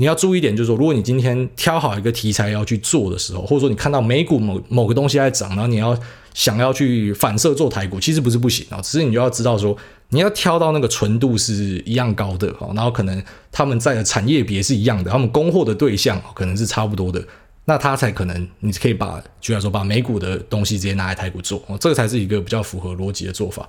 [0.00, 5.98] 你要注意一点，就是说，如果你今天挑好一个题材要去做的时候，或者说你看到美股某某个东西在涨，然后你要
[6.32, 9.76] 想要去反射做台股，其实不是不行啊，只是你就要知道说，
[10.10, 17.20] 你要挑到那个纯度是一样高的，然后可能他们在的产业别是一样的，他们供货的对象可能是差不多的，
[17.64, 23.68] 那他才可能你可以把，举来说把美股的东西直接拿来台股做，这个才是一个比较符合逻辑的做法。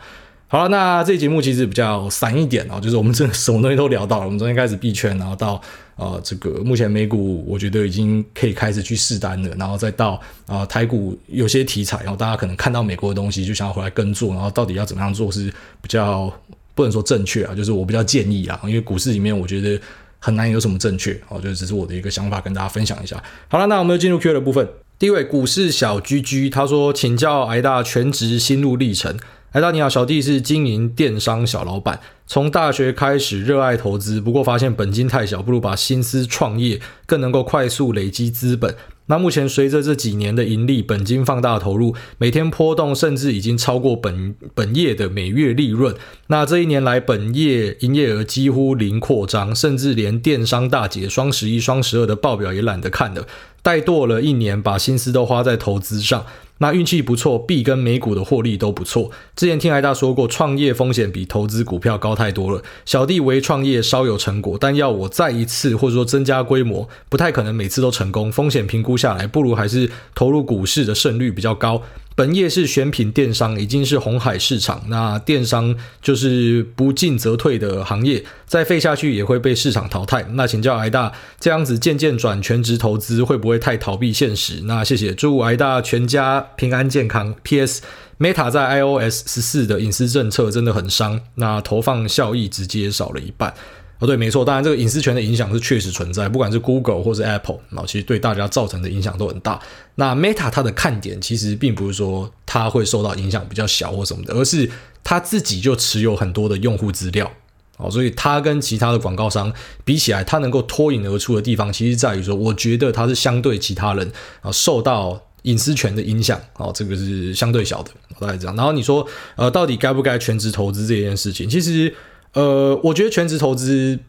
[0.51, 4.25] 好了，那这节目其实比较散一点啊，就是我们这什么东西都聊到了。
[4.25, 5.62] 我们昨天开始币圈，然后到
[5.95, 10.13] 呃这个目前美股，我觉得已经可以开始去试单了，然后再到
[10.47, 16.33] 啊、呃、台股有些题材，然后大家可能看到美国的东西就想要回来跟做，然后到底要怎么样做是比较
[16.73, 19.79] 不能说正确啊，就是我比较建议啊，因为股市里面我觉得
[20.17, 23.21] 很难有什么正确，哦，就是只是我的一个想法跟大家分享一下。
[23.49, 24.67] 好了，那我们就进入 Q 的部分。
[24.97, 29.15] 第一位股市小居居他说，请教癌大全职心路历程。
[29.51, 38.75] 哎，大你好，小弟是经营电商小老板，从大学开始热爱投资，不过发现本金太小，不如把心思创业，更能够快速累积资本。
[39.07, 45.95] 那目前随着这几年的盈利，本金放大投入，每天波动甚至已经超过本本业的每月利润。
[46.27, 53.25] 那这一年来，本业营业额几乎零扩张，甚至连电商大节双十一、双十二的报表也懒得看了。
[53.63, 56.25] 怠惰了一年，把心思都花在投资上。
[56.61, 59.09] 那运气不错，币跟美股的获利都不错。
[59.33, 62.61] 之前听艾大说过，创业风险比投资股票高太多了。
[62.85, 68.29] 小弟微创业稍有成果，但要我再一次或者说增加规模，不太可能每次都成功。
[68.29, 71.81] 风险评估下来，不如还是投入股市的胜率比较高。
[72.19, 74.84] 本业是选品电商，已经是红海市场。
[74.89, 80.25] 那电商就是不进则退的行业，再废下去也会被市场淘汰。
[80.34, 84.63] 那请教癌大，这样子渐渐转全职投资，会不会太逃避现实？
[84.65, 87.34] 那谢谢，祝癌大全家平安健康。
[87.43, 87.82] P.S.
[88.19, 93.53] Meta 在 iOS 十四的隐私政策真的很伤，那投放效益直接少了一半。
[93.99, 99.59] 哦，对，没错，当然这个隐私权的影响是确实存在，不管是 Google 或是 Apple，然后其实对大家造成的影响都很大。
[99.95, 104.71] 那 Meta 它的看点其实并不是说它会受到影响比较小或什么的，而是
[105.03, 107.29] 它自己就持有很多的用户资料，
[107.75, 109.51] 哦，所以它跟其他的广告商
[109.83, 114.09] 比起来，它能够脱颖而出的地方，其实在于说，我觉得它是相对其他人
[114.39, 118.55] 啊受到隐私权的影响，哦，这个是相对小的，大概这样。
[118.55, 121.93] 然后你说，呃，到底该不该全职投资这件事情，其实。
[122.33, 123.99] 呃，我觉得全职投资，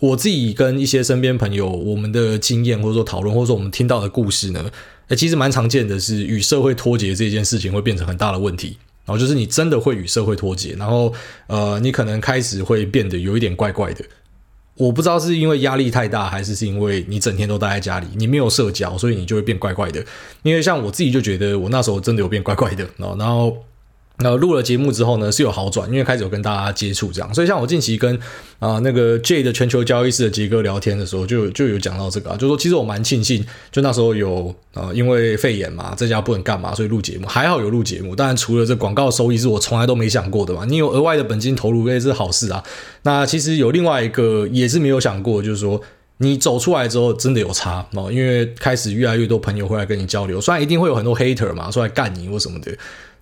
[0.00, 4.70] 我自己跟一些身边朋友，我们的经验或者说讨论，或者说我们听到的故事呢，
[5.16, 8.78] 其实蛮常见的是与社会脱节这件事情会变成很大的问题。
[9.04, 11.14] 然后就是你真的会与社会脱节，然后
[11.46, 14.04] 呃，你可能开始会变得有一点怪怪的。
[14.74, 20.04] 我不知道是因为压力太大，还是是因为你整天都待在家里，你没有社交，所以你就会变怪怪的。
[20.42, 22.84] 因为像我自己就觉得，我那时候真的有变怪怪的。
[22.96, 23.56] 然后，然后。
[24.20, 28.18] 那录了节目之后呢，是有好转，因为开始有跟大家接触这样，所以像我近期跟
[28.58, 42.64] 啊、那个 J 的全球交易室的杰哥聊天的时候，就就有讲到这个啊，就说其实我蛮庆幸，就那时候有呃因为肺炎嘛，在家不能干嘛，所以录节目还好有录节目，当然除了这广告收益是我从来都没想过的嘛，你有额外的本金投入也是好事啊。
[43.02, 45.78] 那其实有另外一个也是没有想过，就是说
[46.16, 52.74] 你走出来之后真的有差哦，因为开始越来越多朋友会来跟你交流，虽然一定会有很多 hater 嘛，说来干你或什么的。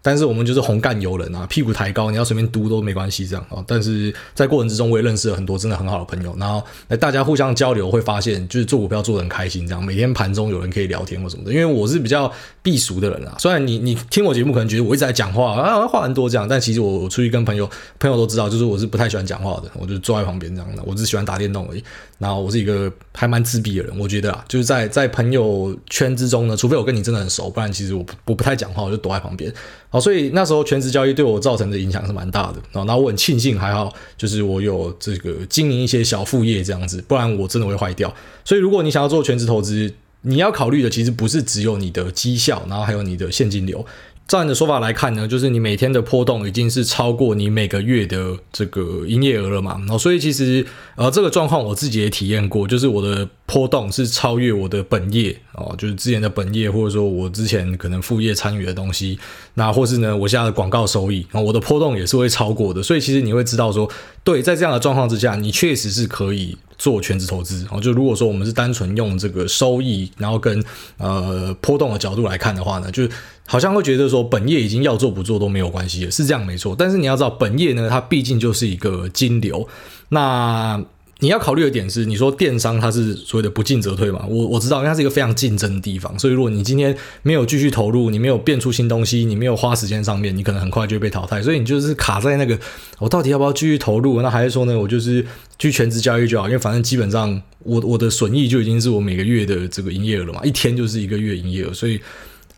[0.04, 3.64] 但是我们就是红干游人啊，屁股抬高，你要随便嘟都没关系这样啊。
[3.66, 6.62] 但是在过程之中，我也认识了很多真的很好的朋友，然后
[7.00, 11.50] 大家互相交流，会发现就是做股票做得很开心，这样每天盘中有人可以聊天或什么的。
[11.50, 12.30] 因为我是比较
[12.62, 17.66] 避俗的人啊，虽然你你听我节目可能觉得我一直在讲话啊，话很多这样，但其实我我出去跟朋友
[17.98, 21.82] 朋友都知道，就是我是不太喜欢讲话的，我就坐在旁边这样的，我只喜欢打电动而已。
[22.24, 29.52] 然后我是一个还蛮自闭的人，我觉得啊，就是在在朋友圈之中呢，除非我跟你真的很熟，不然其实我不我不太讲话，我就躲在旁边。
[29.90, 32.82] 好，所以那时候全职交易对我造成的影响是蛮大的啊。
[32.84, 38.10] 那我很庆幸还好，就是我有这个经营一些小副业这样子，不然我真的会坏掉。
[38.42, 43.84] 所以如果你想要做全职投资，你要考虑的其实不是只有你的绩效，然后还有你的现金流。
[44.26, 49.76] 照你的说法来看呢，就是你每天的波动已经是超过你每个月的这个营业额了嘛。
[49.80, 50.64] 然后所以其实
[50.96, 59.18] 呃这个状况我自己也体验过，就是我的波动是超越我的本业哦，就是之前的本业或者说我之前可能副业参与的东西，
[59.54, 62.82] 那或是呢我现在的广告收益，我的波动也是会超过的。
[62.82, 63.88] 所以其实你会知道说，
[64.24, 67.78] 对，在这样的状况之下，你确实是可以做全职投资哦。
[67.78, 70.64] 就如果说我们是单纯用这个收益，然后跟
[70.96, 73.06] 呃波动的角度来看的话呢，就
[73.46, 76.74] 好像会觉得说本业已经要做不做都没有关系了，是这样没错。
[76.76, 79.68] 但是你要知道，本业呢，它毕竟就是一个金流。
[80.08, 80.82] 那
[81.24, 84.26] 你要考虑的点是，你说电商它是所谓的不进则退嘛？
[84.28, 86.18] 我我知道，因为它是一个非常竞争的地方。
[86.18, 91.40] 所以如果你今天没有继续投入，你没有变出新东西，你没有花时间上面，你可能很快就被淘汰。
[91.40, 92.58] 所以你就是卡在那个，
[92.98, 94.20] 我到底要不要继续投入？
[94.20, 95.24] 那还是说呢，我就是
[95.58, 96.46] 去全职交易就好？
[96.46, 101.98] 因为反正基本上我我的损益就已经是我每个月的这个营业额了嘛，一天就是一个月营业额，所以。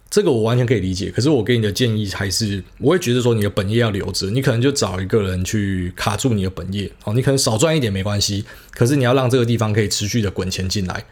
[0.09, 11.05] 这个我完全可以理解，可是我给你的建议还是，我会觉得说你的本业要留着，你可能就找一个人去卡住你的本业，哦，你可能少赚一点没关系，可是你要让这个地方可以持续的滚钱进来。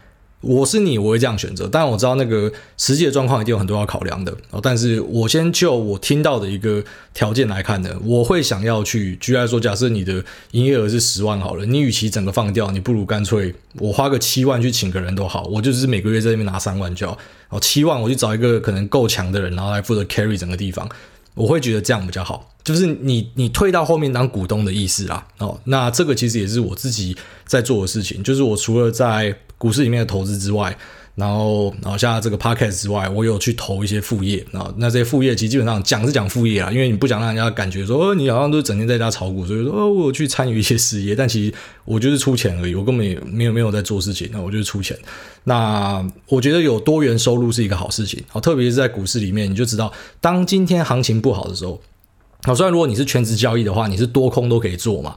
[0.45, 1.67] 我是你，我会这样选择。
[1.67, 4.59] 当然我知道那个实际的状况一定有很多要考量的哦。
[4.61, 6.83] 但是我先就我听到的一个
[7.15, 9.15] 条件来看呢，我会想要去。
[9.19, 17.17] 举例来说，假设你的营业额是十万好了，你与其整个放掉，你不如干脆我花个七万去请个人都好，我就是每个月在那边拿三万就好。
[17.49, 20.87] 哦，七万我去找一个可能够强的人，然后来负责 carry 整个地方，
[21.33, 22.51] 我会觉得这样比较好。
[22.63, 25.25] 就是你你退到后面当股东的意思啦。
[25.37, 30.77] 哦，那这个其实也是我自己在做的事情，就是我除了在股市里面的投资之外，
[31.15, 34.73] 然后，然后像这个 podcast 之外，我有去投一些副业啊。
[34.77, 41.53] 那这些副业其实基本上讲是讲副业啊，因为你不想让人家感觉说，哦，你好像都整天在家炒股，所以说，哦，我去参与一些事业，但其实
[41.85, 44.97] 我就是出钱而已，我根本也没有没有在做事情，那我就是出钱。
[45.45, 51.79] 那我觉得有多元收入是一个好事情，好，特别是在股市里面，你就知道，当今天行情不好的时候，
[52.43, 55.15] 好，虽然如果你是全职交易的话，你是多空都可以做嘛。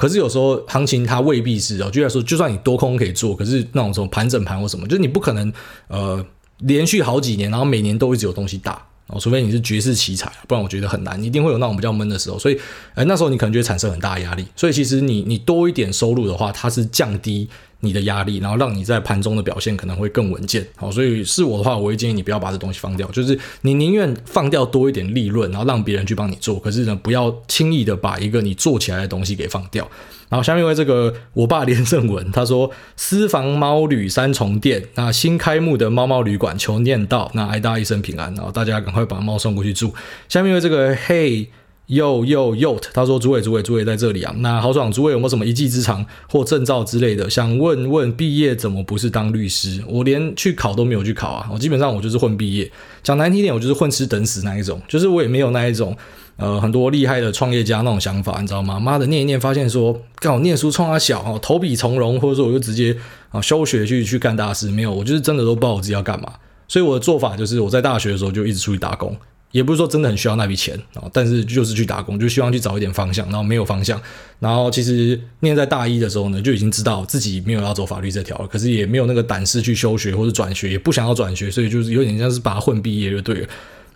[0.00, 5.52] 可是有时候行情它未必是哦，就来说，就算你多空可以做，可是那种什么盘整盘或什么，就是你不可能
[5.88, 6.24] 呃
[6.60, 8.82] 连续好几年，然后每年都一直有东西打。
[9.12, 12.58] 哦，除非你是绝世奇才，不然我觉得很难，你一定会有那种比较闷的时候，所以
[12.94, 14.44] 呃那时候你可能就会产生很大压力。
[14.54, 17.48] 所以其实你你多一点收入的话，它是降低。
[17.82, 20.62] 你的压力，然后让你在盘中的表现可能会更稳健。
[20.76, 29.90] 好，所以是我的话，我会建议你不要把这东西放掉，就是你宁愿放掉多一点利润，然后让别人去帮你做，可是呢，不要轻易的把一个你做起来的东西给放掉。
[30.30, 39.92] 然后下面为这个我爸连胜文，他说私房猫旅三重店，那新开幕的猫猫旅馆求念到，那爱大一生平安，然后大家赶快把猫送过去住。
[40.28, 41.50] 下面为这个嘿。
[41.90, 47.28] 又又又，他说：“诸位诸位诸位在这里啊，那豪爽诸位有没有什么一技之长或证照之类的？
[47.28, 49.82] 想问问毕业怎么不是当律师？
[49.88, 51.50] 我连去考都没有去考啊！
[51.52, 52.70] 我基本上我就是混毕业，
[53.02, 54.80] 讲难听点，我就是混吃等死那一种。
[54.86, 55.96] 就是我也没有那一种
[56.40, 58.80] 呃很多厉害的创业家那种想法，你知道吗？
[58.80, 62.96] 妈的，念一念发现说，刚好念书冲他小哦，投笔从戎，或者说我就直接
[63.30, 64.70] 啊休学去去干大事。
[64.70, 66.32] 没有，我就是真的都不知道我自己要干嘛。
[66.66, 69.16] 所以我的做法就是我在大学的时候就一直出去打工。”
[69.52, 74.00] 也不是说真的很需要那笔钱啊，但是就是去打工，就希望去找一点方向，然后没有方向，
[74.38, 83.48] 然后其实念在大一的时候呢，就已经知道自己没有要走法律这条了，可是也没有那个胆识去休学或者转学，也不想要转学，所以就是有点像是把它混毕业就对了。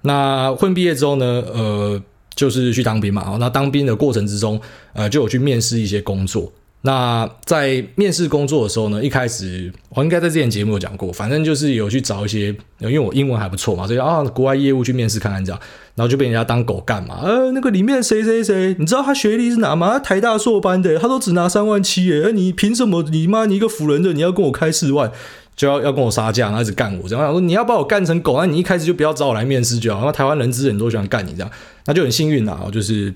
[0.02, 2.02] 那混毕业之后呢，呃，
[2.34, 4.60] 就是去当兵嘛，那当兵的过程之中，
[4.92, 6.52] 呃，就有去面试一些工作。
[6.86, 15.58] 那在面试工作的时候呢，一开始我应该在之前节目有讲过，反正就是有去找一些，因为我英文还不错嘛，所以啊，国外业务去面试看看这样，
[15.94, 17.20] 然后就被人家当狗干嘛？
[17.22, 19.92] 呃，那个里面谁谁谁，你知道他学历是哪吗？
[19.92, 23.02] 他台大硕班的，他都只拿三万七耶，你凭什么？
[23.04, 25.10] 你妈，你一个辅仁的，你要跟我开四万，
[25.56, 31.50] 就要要跟我杀价，然后一直干我，这样我说你要把我干成狗，那你一开始就不要找我来面试就好，那台湾人资人都喜欢干你这样，
[31.86, 33.14] 那就很幸运啊，就是。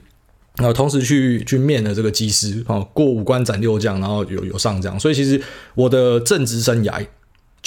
[0.57, 5.41] 然后同时去去面了这个技师，哦，过五关斩六将，然后有有上这样，所以其实
[5.77, 7.01] 我的正职生涯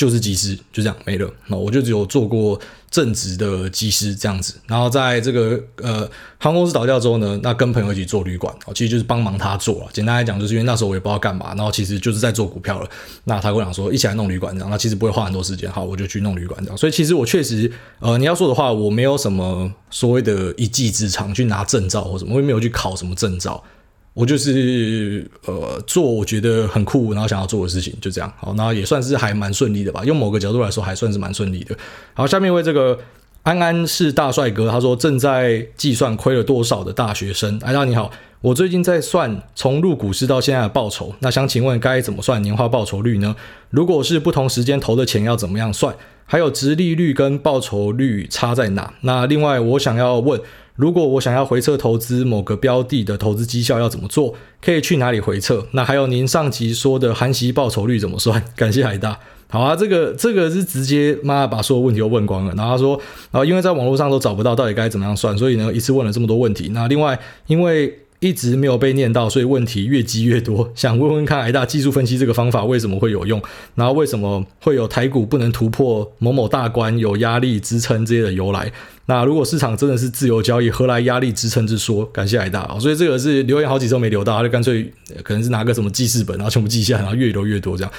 [0.02, 1.32] 就是技师，就这样没了。
[1.48, 2.60] 那我就只有做过。
[2.92, 6.00] 正职的技师这样子，然后在这个呃
[6.38, 9.88] 航空公司倒掉之后呢，那跟朋友一起做旅馆，哦，其实就是帮忙他做了。
[9.94, 12.90] 简单来讲，就是因为那时候我也不知道干嘛，然后其实就是在做股票了。
[13.24, 16.78] 那他跟我讲说，一起来弄旅馆这样，那其实不会花很多时间，好，我就去弄旅馆这样。
[16.78, 23.64] 所以其实我确实，呃，你要说的话，我没有什么所谓的一技之长去拿证照或什么，我也没有去考什么证照。
[24.14, 28.32] 我就是呃做我觉得很酷，然后想要做的事情，就这样。
[28.38, 30.04] 好，那也算是还蛮顺利的吧。
[30.04, 31.76] 用某个角度来说，还算是蛮顺利的。
[32.14, 33.00] 好，下面为这个
[33.44, 37.58] 安安是大帅哥，他说正在计算亏了多少的大学生。
[37.64, 38.12] 艾大你好，
[38.42, 43.34] 我最近在算从入股市到现在的报酬，那想请问该怎么算年化报酬率呢？
[43.70, 45.96] 如果是不同时间投的钱要怎么样算？
[46.26, 48.94] 还有殖利率跟报酬率差在哪？
[49.02, 50.40] 那另外我想要问，
[50.76, 54.34] 如果我想要回撤投资某个标的的投资绩效要怎么做？
[54.62, 55.66] 可以去哪里回撤？
[55.72, 58.44] 那还有您上集说的含息报酬率怎么算？
[58.56, 59.20] 感谢海大。
[59.50, 62.54] 好啊，这个这个是直接妈把所有问题都问光了。
[62.56, 62.96] 然后他说，
[63.32, 66.70] 然后因为在网络上都找不到到底该怎么样算，所以呢一次问了这么多问题。
[66.74, 70.72] 那另外因为一直没有被念到，所以问题越积越多。
[70.78, 73.42] 想问问看，癌大技术分析这个方法为什么会有用？
[73.74, 78.72] 然后为什么会有台股不能突破某某大关，有压力支撑这些的由来？
[79.08, 82.06] 那如果市场真的是自由交易，何来压力支撑之说？
[82.06, 82.78] 感谢癌大！
[82.80, 84.94] 所以这个是留言好几周没留到，他就干脆
[85.24, 87.92] 可能是拿个什么记事本，然后全部记下，然后越留越多这样。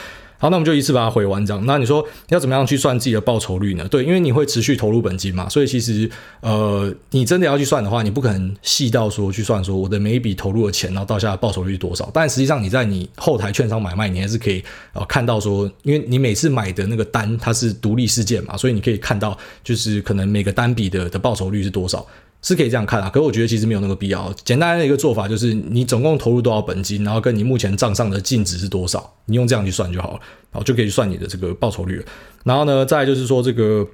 [0.42, 1.64] 好，那我们就一次把它回完，这样。
[1.66, 3.86] 那你说要怎么样去算自己的报酬率呢？
[3.86, 12.10] 对，因为你会持续投入本金嘛，所以其实呃，你真的要去算的话，你不可能细到说去算说我的每一笔投入的钱，然后到现在报酬率多少。
[12.12, 14.60] 但实际上你在你后台券商买卖，你还是可以
[14.94, 22.04] 呃看到说，因为你每次买的那个单它是独立事件嘛，所以你可以看到就是可能每个单笔的的报酬率是多少。
[22.42, 24.34] 是可以这样看啊，可是我觉得其实没有那个必要。
[24.44, 30.20] 简单的一个做法就是，你总共投入多少本金，然后跟你目前账上的净值是多少，你用这样去算就好了，
[30.50, 32.04] 然后就可以算你的这个报酬率了。
[32.42, 33.86] 然后呢，再就是说这个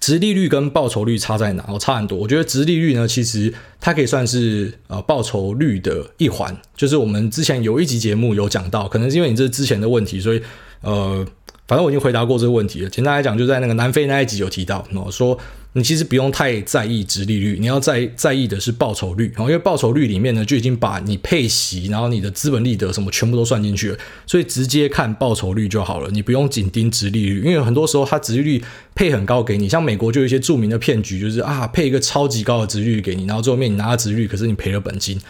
[0.00, 1.64] 殖利率跟报酬率差在哪？
[1.68, 2.18] 哦，差很多。
[2.18, 6.56] 我觉得殖利率呢，其实它可以算是呃报酬率的一环。
[6.74, 10.42] 就是我们之前有一集节目有讲到，可能是因为你这之前的问题，所以
[10.80, 11.24] 呃，
[11.68, 12.90] 反正我已经回答过这个问题了。
[12.90, 15.38] 简单来讲，就在那个南非那一集有提到，哦说。
[15.72, 28.64] 你其实不用太在意殖利率，你要在在意的是报酬率，因为报酬率里面呢就已经把你配息，然后你的资本利得什么全部都算进去了，所以直接看报酬率就好了，你不用紧盯殖利率，因为很多时候它殖利率
[28.96, 35.20] 配很高给你，像美国就有一些著名的骗局，就是啊配一个超级高的值利率给你，然后最后面你拿了殖利率，可是你赔了本金。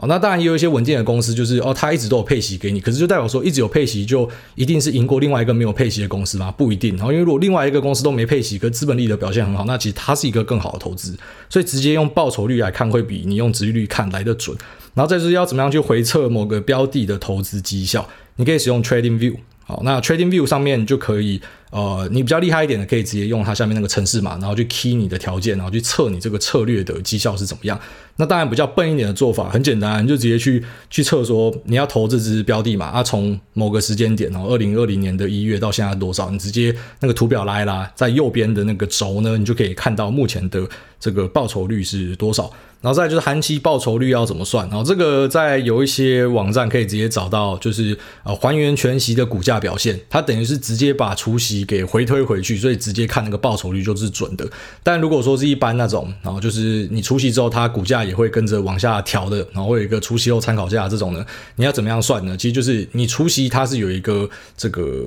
[0.00, 6.50] 哦，那当然也有一些稳健的公司，就是哦，它一直都有配息给你，可是就代表说一直有配息就一定是赢过另外一个没有配息的公司吗？
[6.50, 6.96] 不一定。
[6.96, 11.14] 然后因为如果另外一个公司都没配息，可资本利得表现很好，那其实它是一个更好的投资。
[11.50, 14.56] 所以直接用报酬率来看，会比你用殖利率看来得准。
[14.94, 19.36] 然后再就是要怎么样去回测某个标的的投资绩效，你可以使用 Trading View。
[19.66, 21.42] 好，那 Trading View 上面就可以。
[21.70, 27.78] 呃，你比较厉害一点的，可以直接用它下面那个程式码，然后去 key 你的条件，然后去测你这个策略的绩效是怎么样。
[28.16, 40.68] 那当然比较笨一点的做法，很简单，你就直接去去测说你要投这支标的嘛，啊，从某个时间点，然后二零二零年的一月到现在多少，你直接那个图表拉一拉，在右边的那个轴呢，你就可以看到目前的
[40.98, 42.50] 这个报酬率是多少。
[42.82, 47.94] 然后再就是含息报酬率要怎么算，然后这个在有一些网站可以直接找到，就是
[48.24, 54.48] 呃还原全息的股价表现，它等于是直接把除息给回推回去，所以直接看那个报酬率就是准的。
[54.82, 61.24] 但如果说是一般那种，然后就是你除息之后，它股价也会跟着往下调的，然后会有一个除息后参考价这种呢，
[61.56, 62.36] 你要怎么样算呢？
[62.36, 65.06] 其实就是你除息它是有一个这个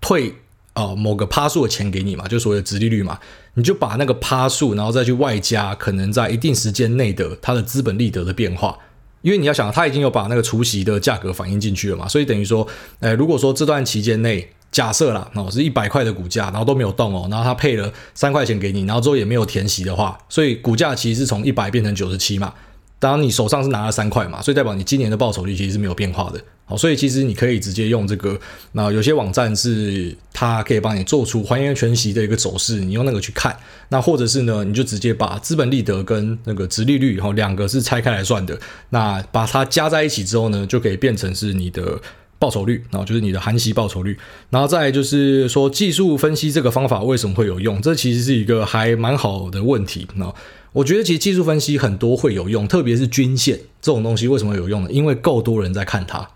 [0.00, 0.34] 退
[0.74, 3.18] 啊、某个趴数的钱给你嘛，就所谓的殖利率嘛，
[3.54, 8.78] 你就把那个趴数，然后再去外加可能在一定时间内的它的资本利得的变化。
[9.22, 12.64] 因为你要想，它已经有把那个除息的价格反映进去了嘛，所以等于说，
[13.00, 22.52] 诶，如果说这段期间内，假设啦，哦，是一百块的股价，然后都没有动哦，然后它配了三块钱给你，然后之后也没有填息的话，所以股价其实是从一百变成九十七嘛。
[23.00, 26.40] 当然你手上是拿了三块嘛，所以代表你今年的报酬率其实是没有变化的。
[26.64, 28.38] 好，所以其实你可以直接用这个，
[28.72, 33.56] 那有些网站是它可以帮你做出还原全息的一个走势，你用那个去看。
[33.88, 38.58] 那或者是呢，你就直接把资本利得跟那个殖利率，然后两个是拆开来算的，
[38.90, 42.00] 那把它加在一起之后呢，就可以变成是你的
[42.38, 44.16] 报酬率，然后就是你的含息报酬率。
[44.50, 47.80] 然后再就是说技术分析这个方法为什么会有用？
[47.82, 50.06] 这其实是一个还蛮好的问题。
[50.14, 50.32] 那
[50.72, 54.90] 我觉得其实技术分析很多会有用，特别是均线这种东西为什么有用呢？
[54.90, 56.28] 因为够多人在看它。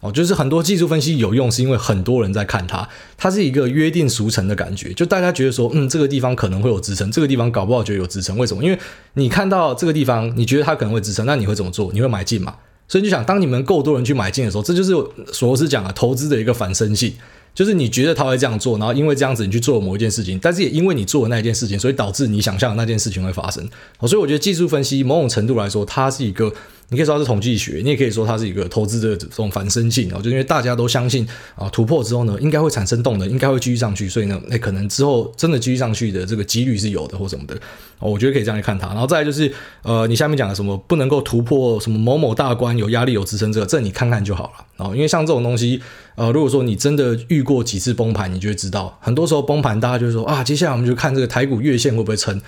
[0.00, 8.62] 哦，就是很多技术分析有用，是因为很多人在看它，它是一个约定俗成的感觉，就大家觉得说，嗯，这个地方可能会有支撑，这个地方搞不好就有支撑，为什么？
[8.62, 8.78] 因为
[9.14, 11.92] 你看到这个地方，你觉得它可能会支撑，那你会怎么做？
[11.92, 12.54] 你会买进嘛？
[12.88, 14.92] 所以你就想，当你们够多人去买进的时候，这就是
[15.32, 17.12] 索罗斯讲的投资的一个反身性。
[17.54, 23.68] 就是你觉得他会这样做，然后因为这样子你去做某一件事情，但是也因为你做的那一件事情，所以导致你想象的那件事情会发生。
[24.02, 26.52] 所以我觉得技术分析某种程度来说，它是一个
[26.90, 37.54] 你可以说它是统计学，你也可以说它是一个投资的这种反身性啊，就因为大家都相信啊突破之后呢，应该会产生动能，应该会继续上去，所以呢，那可能之后真的继续上去的这个几率是有的或什么的，
[37.98, 38.88] 我觉得可以这样来看它。
[38.88, 45.82] 然后再来就是呃，你下面讲的什么不能够突破什么某某大关，有压力有支撑这个，这你看看就好了啊，因为像这种东西，
[46.14, 52.40] 呃，如果说你真的遇过几次崩盘，你就会知道，很多时候崩盘大家就会说啊，接下来我们就看这个台股月线会不会撑。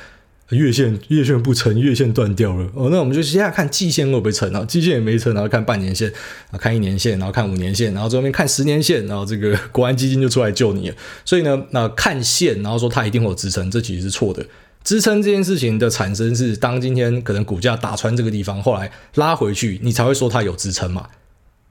[0.51, 2.89] 月线月线不成，月线断掉了哦。
[2.91, 4.65] 那我们就现在看季线会不会成啊？
[4.65, 6.13] 季线也没成，然后看半年线，
[6.51, 10.97] 啊，看一年线，然后看五年线，然后最后面看十年线，然后这个 国安基金就出来救你了。
[11.25, 14.45] 所以呢，那看线，然后说它一定会有支撑，这其实是错的。
[14.83, 21.07] 支撑这件事情的产生是当今天可能股价打穿这个地方，后来拉回去，你才会说它有支撑嘛。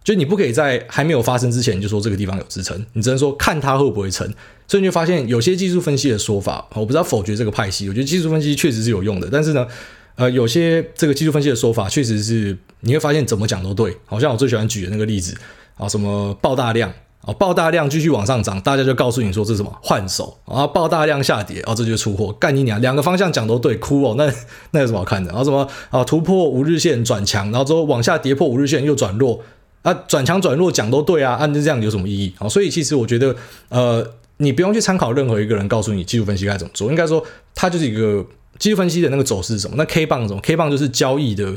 [0.03, 4.31] 就你不可以在还没有发生之前就说这个地方有支撑，你只能说看它会不会成。
[4.69, 7.89] 所以你就发现有些技术分析的说法，我不知道否决这个派系。
[7.89, 9.65] 我觉得技术分析确实是有用的，但是呢，
[10.13, 13.97] 呃，有些这个技术分析的说法确实是你会发现怎么讲都对。
[14.05, 15.35] 好像我最喜欢举的那个例子
[15.75, 22.31] 啊，什么爆大量啊，爆大量继续往上涨，大家就告诉你说这是什么换手啊，爆大量下跌啊，这就是出货。
[22.33, 24.31] 干你娘，两个方向讲都对，哭哦，那
[24.69, 25.29] 那有什么好看的？
[25.29, 29.41] 然后什么啊，突破五日线转强，然后之后往下跌破五日线又转弱
[29.81, 32.47] 啊，转强转弱讲都对啊，按、啊、这样有什么意义啊？
[32.47, 33.35] 所以其实我觉得
[33.69, 34.05] 呃。
[34.41, 38.25] 你不用去参考任何一个人告诉你技术分析该怎么做，应该说它就是一个
[38.57, 39.75] 技术分析的那个走势是什么？
[39.77, 41.53] 那 K 棒什么？K 棒就是交易的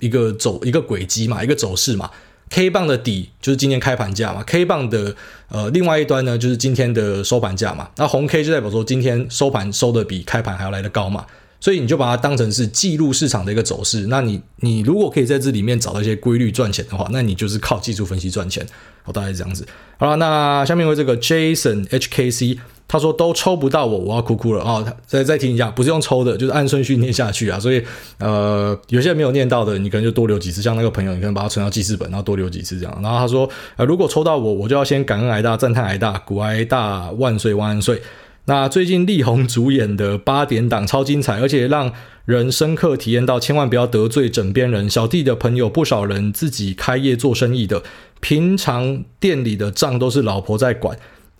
[0.00, 2.10] 一个走一个轨迹嘛，一个走势嘛。
[2.50, 5.14] K 棒的底就是今天开盘价嘛，K 棒的
[5.48, 7.90] 呃另外一端呢就是今天的收盘价嘛。
[7.96, 11.26] 那红 K 就代表说今天收盘收的比开盘还要来得高嘛。
[11.66, 14.06] 所以你就把它当成是记录市场的一个走势。
[14.06, 18.64] 那你你如果可以在这里面找到一些规律赚钱的话，那你就是靠技术分析赚钱。
[19.02, 19.66] 好，大概是这样子。
[19.98, 24.94] 好了，那下面为这个 Jason HKC，他说都抽不到我，我要哭哭了啊！
[25.08, 27.58] 再再听一下，不是用抽的，就是按顺序念下去啊。
[27.58, 27.82] 所以
[28.20, 30.62] 呃，有些人没有念到的，你可能就多留几次。
[30.62, 33.00] 像那个朋友，你可能把它存到记事本，然后多留几次这样。
[33.02, 38.00] 然后他说，呃，如果抽到我，我就要先感恩癌大，赞叹癌大，股癌大万岁万岁。
[38.48, 41.92] 那最近力宏主演的八点档超精彩，而且让
[42.24, 44.88] 人深刻体验到千万不要得罪枕边人。
[44.88, 47.82] 小弟的朋友不少人自己开业做生意的，
[48.20, 50.96] 平常店里的账都是老婆在管。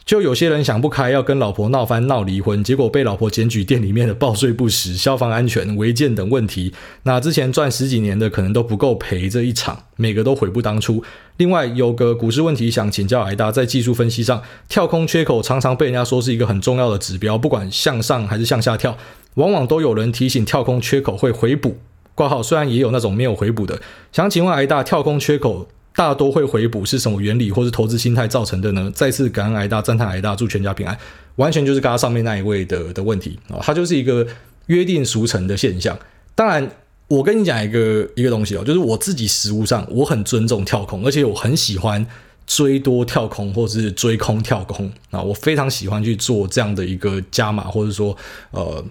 [0.07, 6.73] 就有些人想不开，要跟老婆闹翻、闹离婚，结果被老婆检举店里面的报税不实、消防安全、违建等问题。
[7.03, 11.03] 那之前赚十几年的，可能都不够赔这一场，每个都悔不当初。
[11.39, 18.97] 另外有个股市问题想请教癌大，在技术分析上，跳空缺口常常被人家说是一个很重要的指标，不管向上还是向下跳，
[19.35, 21.79] 往往都有人提醒跳空缺口会回补。
[22.15, 23.81] 挂号虽然也有那种没有回补的，
[24.13, 25.67] 想请问癌大，跳空缺口。
[25.97, 28.93] 大多会回补是什么原理，或是投资心态造成的呢？
[28.95, 30.97] 再次感恩癌大，赞叹癌大，祝全家平安。
[31.37, 34.27] 完全就是刚刚上面那一位的的问题啊，它就是一个
[34.67, 35.99] 约定俗成的现象。
[36.35, 36.71] 当然，
[37.09, 42.07] 我跟你讲一个一个东西哦，就是我自己实务上我很尊重跳空，而且我很喜欢
[42.47, 48.17] 追多跳空或者是追空跳空啊，我非常喜欢去做这样的一个加码，或者说
[48.51, 48.85] 呃。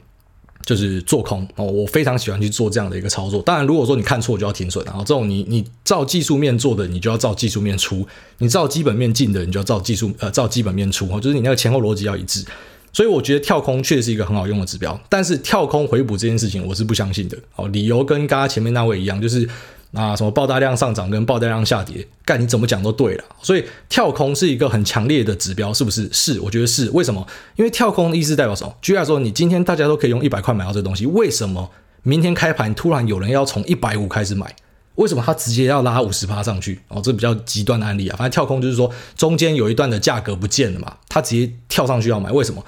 [0.66, 3.42] 就是做空哦，我非常喜欢去做这样的一个操作。
[3.44, 8.06] 当然，如果说你看错就要停损，然后这种你你照技术面做的，你就要照技术面出；
[8.40, 12.44] 你照基本面进的，你就要照技术呃照基本面出哦，就是你那个前后逻辑要一致。
[12.92, 17.68] 所以我觉得跳空确实是一个很好用的指标，但是跳空回补这件事情我是不相信的哦。
[17.68, 19.48] 理由跟刚刚前面那位一样，就是。
[19.96, 23.24] 啊，什么爆大量上涨跟爆大量下跌，干你怎么讲都对了。
[23.42, 26.10] 所以跳空是一个很强烈的指标，是不是？
[26.12, 26.90] 是，我觉得是。
[26.92, 27.26] 为什么？
[27.56, 28.76] 因为跳空的意思代表什么？
[28.82, 31.72] 举例来说，你今天大家都可以用一百块买到这东西，为什么
[32.04, 34.56] 明天开盘突然有人要从一百五开始买？
[34.96, 36.80] 为什么他直接要拉五十趴上去？
[36.90, 38.16] 哦，这比较极端的案例啊。
[38.18, 42.64] 反正跳空就是说中间有一段的价格不见了嘛，他直接跳上去要买，为什么？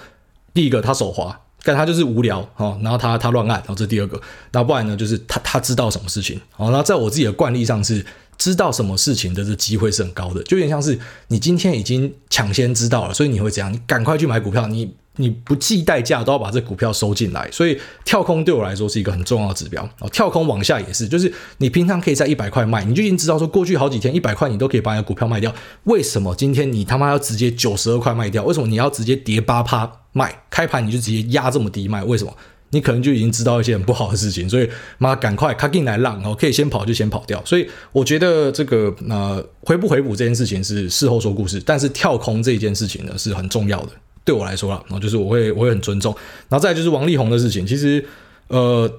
[0.53, 1.39] 第一个他手滑。
[1.63, 8.05] 但他就是无聊哦，然后他他乱按，然后这第二个，那不然呢，就是他他知道什么事情哦，然后在我自己的惯例上是
[8.37, 10.97] 知道什么事情的这机会是很高的，就有点像是
[11.27, 13.71] 你今天已经抢先知道了，所以你会怎样？
[13.71, 14.93] 你赶快去买股票，你。
[15.17, 20.09] 你不计代价都要把这股票收进来，所以跳空对我来说是一个很重要的指标哦。
[20.09, 25.53] 跳空往下也是，就是你平常可以在一百块卖，你就已经知道说过去好几天一百块你都可以把你的股票卖掉，
[25.83, 28.43] 为什么今天你他妈要直接九十二块卖掉？
[28.43, 30.43] 为什么你要直接跌八趴卖？
[30.49, 32.03] 开盘你就直接压这么低卖？
[32.03, 32.33] 为什么？
[32.71, 37.41] 你可能就已经知道一些很不好的事情，所以妈赶快卡进来浪哦，可以先跑就先跑掉。
[37.45, 43.91] 所以我觉得这个呃回不回补这件事情是事后说故事，但是跳空这件事情呢是很重要的。
[44.27, 46.13] 对我来说啦，然后就是我会我会很尊重，
[46.49, 48.05] 然后再就是王力宏的事情，其实
[48.49, 48.91] 呃，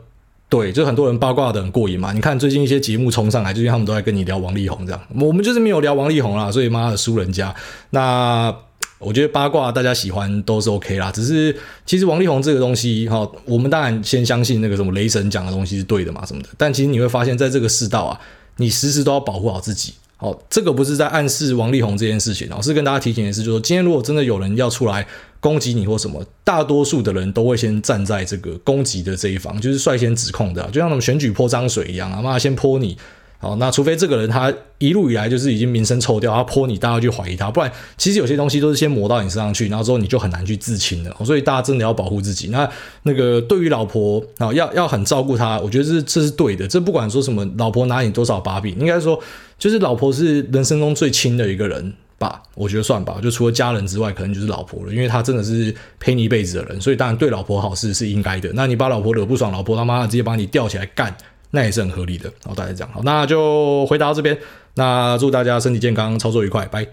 [0.48, 2.12] 对，就很多人八卦的很过瘾嘛。
[2.14, 7.54] 你看最近一些节目冲上来，最近他们都在跟你聊王力宏这样，我们就是没有聊王力宏啦，所以妈的输人家。
[7.90, 8.52] 那
[8.98, 11.54] 我觉得八卦大家喜欢都是 OK 啦，只是
[11.84, 18.18] 其实王力宏这个东西哈，我们当然先相信那个什么雷神讲的东西是对的嘛什么的，但其实你会发现在这个世道啊。
[18.60, 19.94] 你时时都要保护好自己。
[20.20, 25.06] 好，这个不是在暗示王力宏这件事情，是跟大家提醒的是，就是说今天如果真的有人要出来
[25.38, 32.98] 攻击你或什么，大多数的人都会先站在这个攻击的这一方，就是率先指控的，就像我们选举泼脏水一样啊，妈先泼你。
[33.40, 41.16] 好，那除非这个人他一路以来就是已经名声臭掉，他泼你，大家去怀疑他，不然其实有些东西都是先抹到你身上去，然后之后你就很难去自清的。
[41.24, 42.48] 所以大家真的要保护自己。
[42.48, 42.68] 那
[43.04, 46.66] 那个对于老婆啊，要要很照顾她，我觉得这这是对的。
[46.66, 49.16] 这不管说什么，老婆拿你多少把柄，应该说
[49.56, 53.20] 就是老婆是人生中最亲的一个人吧，我觉得算吧。
[53.22, 58.50] 就除了家人之外，可能就是老婆了，因为她真的是陪你一辈子的人，所以当然对老婆好是是应该的。
[58.54, 61.16] 那你把老婆惹不爽，老婆他妈的直接把你吊起来干。
[61.50, 64.36] 那也是很合理的，好，大家讲好，那就回答到这边，
[64.74, 66.86] 那祝大家身体健康，操作愉快，拜。